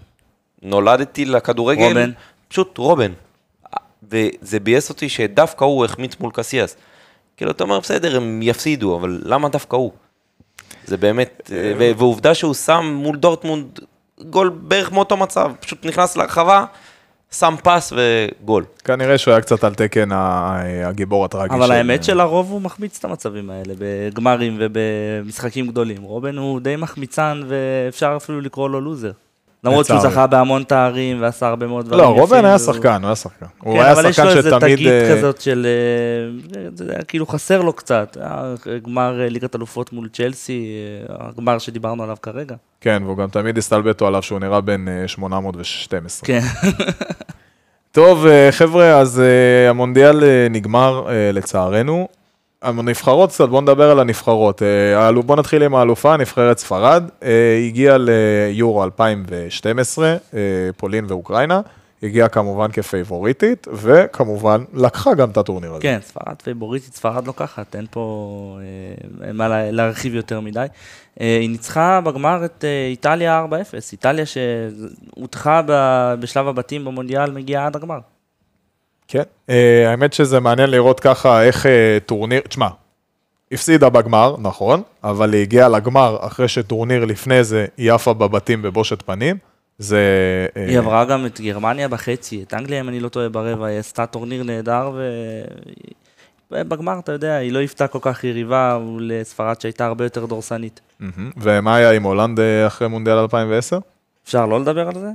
[0.61, 2.11] נולדתי לכדורגל, רובן.
[2.47, 3.11] פשוט רובן.
[4.11, 6.76] וזה ביאס אותי שדווקא הוא החמיץ מול קסיאס.
[7.38, 9.91] כאילו, אתה אומר, בסדר, הם יפסידו, אבל למה דווקא הוא?
[10.86, 13.80] זה באמת, ו- ועובדה שהוא שם מול דורטמונד
[14.22, 16.65] גול בערך מאותו מצב, פשוט נכנס לרחבה,
[17.32, 18.63] שם פס וגול.
[18.84, 20.09] כנראה שהוא היה קצת על תקן
[20.86, 21.55] הגיבור הטרגי.
[21.55, 26.01] אבל של- האמת שלרוב הוא מחמיץ את המצבים האלה, בגמרים ובמשחקים גדולים.
[26.01, 29.11] רובן הוא די מחמיצן, ואפשר אפילו לקרוא לו לוזר.
[29.64, 29.99] למרות שהוא.
[29.99, 33.45] זכה בהמון תארים ועשה הרבה מאוד דברים לא, רובן היה שחקן, הוא היה שחקן.
[33.62, 34.60] כן, אבל יש לו איזה.
[34.60, 35.68] תגית אה, כזאת של...
[36.95, 38.18] אה, כאילו חסר לו קצת.
[38.86, 40.68] גמר אה, ליגת אלופות מול צ'לסי,
[41.10, 42.55] הגמר שדיברנו עליו כרגע.
[42.82, 46.28] כן, והוא גם תמיד הסתלבטו עליו שהוא נראה בן אה, 812.
[46.28, 46.39] כן.
[47.91, 49.22] טוב, חבר'ה, אז
[49.70, 52.08] המונדיאל נגמר לצערנו.
[52.68, 54.61] הנבחרות קצת, בואו נדבר על הנבחרות.
[54.63, 57.03] אה, בואו נתחיל עם האלופה, נבחרת ספרד.
[57.24, 57.30] אה,
[57.68, 60.39] הגיעה ליורו 2012, אה,
[60.78, 61.61] פולין ואוקראינה.
[62.03, 65.82] הגיעה כמובן כפייבוריטית, וכמובן לקחה גם את הטורניר הזה.
[65.82, 68.57] כן, ספרד פייבוריטית, ספרד לוקחת, אין פה
[69.34, 70.65] מה לה- להרחיב יותר מדי.
[71.20, 73.49] היא ניצחה בגמר את איטליה 4-0,
[73.91, 75.61] איטליה שהודחה
[76.20, 77.99] בשלב הבתים במונדיאל, מגיעה עד הגמר.
[79.08, 82.68] כן, אה, האמת שזה מעניין לראות ככה איך אה, טורניר, תשמע,
[83.51, 89.01] הפסידה בגמר, נכון, אבל היא הגיעה לגמר אחרי שטורניר לפני זה היא עפה בבתים בבושת
[89.01, 89.38] פנים.
[89.78, 89.99] זה...
[90.58, 93.80] אה, היא עברה גם את גרמניה בחצי, את אנגליה, אם אני לא טועה, ברבע, היא
[93.80, 94.91] עשתה טורניר נהדר,
[96.51, 100.82] ובגמר, אתה יודע, היא לא היוותה כל כך יריבה מול ספרד שהייתה הרבה יותר דורסנית.
[101.38, 103.80] ומה היה עם הולנד אחרי מונדיאל 2010?
[104.28, 105.11] אפשר לא לדבר על זה?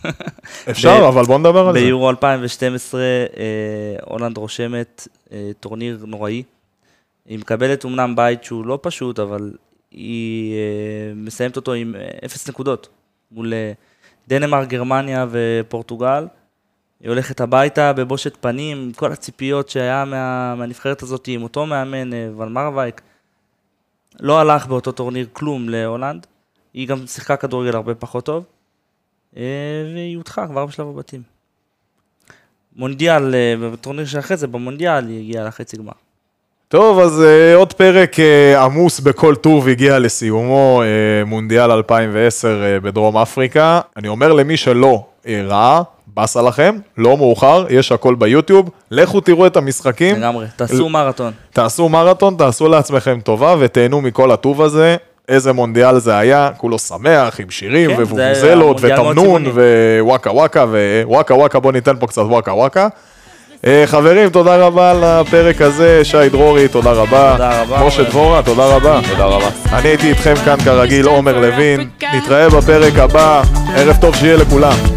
[0.70, 1.80] אפשר, ב- אבל בוא נדבר על זה.
[1.80, 3.16] ביורו 2012, אה,
[4.06, 6.42] הולנד רושמת אה, טורניר נוראי.
[7.26, 9.52] היא מקבלת אמנם בית שהוא לא פשוט, אבל
[9.90, 10.58] היא אה,
[11.16, 11.94] מסיימת אותו עם
[12.24, 12.88] אפס נקודות
[13.32, 13.72] מול אה,
[14.28, 16.26] דנמרק, גרמניה ופורטוגל.
[17.00, 22.12] היא הולכת הביתה בבושת פנים, עם כל הציפיות שהיה מה, מהנבחרת הזאת, עם אותו מאמן,
[22.12, 23.00] אה, ון מרווייק.
[24.20, 26.26] לא הלך באותו טורניר כלום להולנד.
[26.74, 28.44] היא גם שיחקה כדורגל הרבה פחות טוב.
[29.36, 29.42] אה,
[29.94, 31.22] והיא הודחה כבר בשלב הבתים.
[32.76, 35.92] מונדיאל, אה, בטורניר שאחרי זה, במונדיאל, היא הגיעה לחצי גמר.
[36.68, 42.84] טוב, אז uh, עוד פרק uh, עמוס בכל טוב הגיע לסיומו, uh, מונדיאל 2010 uh,
[42.84, 43.80] בדרום אפריקה.
[43.96, 49.46] אני אומר למי שלא uh, ראה, באסה לכם, לא מאוחר, יש הכל ביוטיוב, לכו תראו
[49.46, 51.32] את המשחקים, לגמרי, תעשו מרתון.
[51.50, 54.96] תעשו מרתון, תעשו לעצמכם טובה ותהנו מכל הטוב הזה.
[55.28, 57.96] איזה מונדיאל זה היה, כולו שמח, עם שירים כן,
[58.58, 59.44] מאוד ותמנון.
[59.46, 60.64] ווואקה וואקה
[61.04, 62.88] ווואקה וואקה, בוא ניתן פה קצת וואקה וואקה.
[63.66, 67.32] אה, חברים, תודה רבה על הפרק הזה, שי דרורי, תודה רבה.
[67.32, 68.02] תודה רבה, משה.
[68.02, 69.00] דבורה, תודה רבה.
[69.10, 69.48] תודה רבה.
[69.72, 71.88] אני הייתי איתכם כאן כרגיל, עומר לוין.
[72.14, 73.42] נתראה בפרק הבא,
[73.76, 74.91] ערב טוב שיהיה לכולם.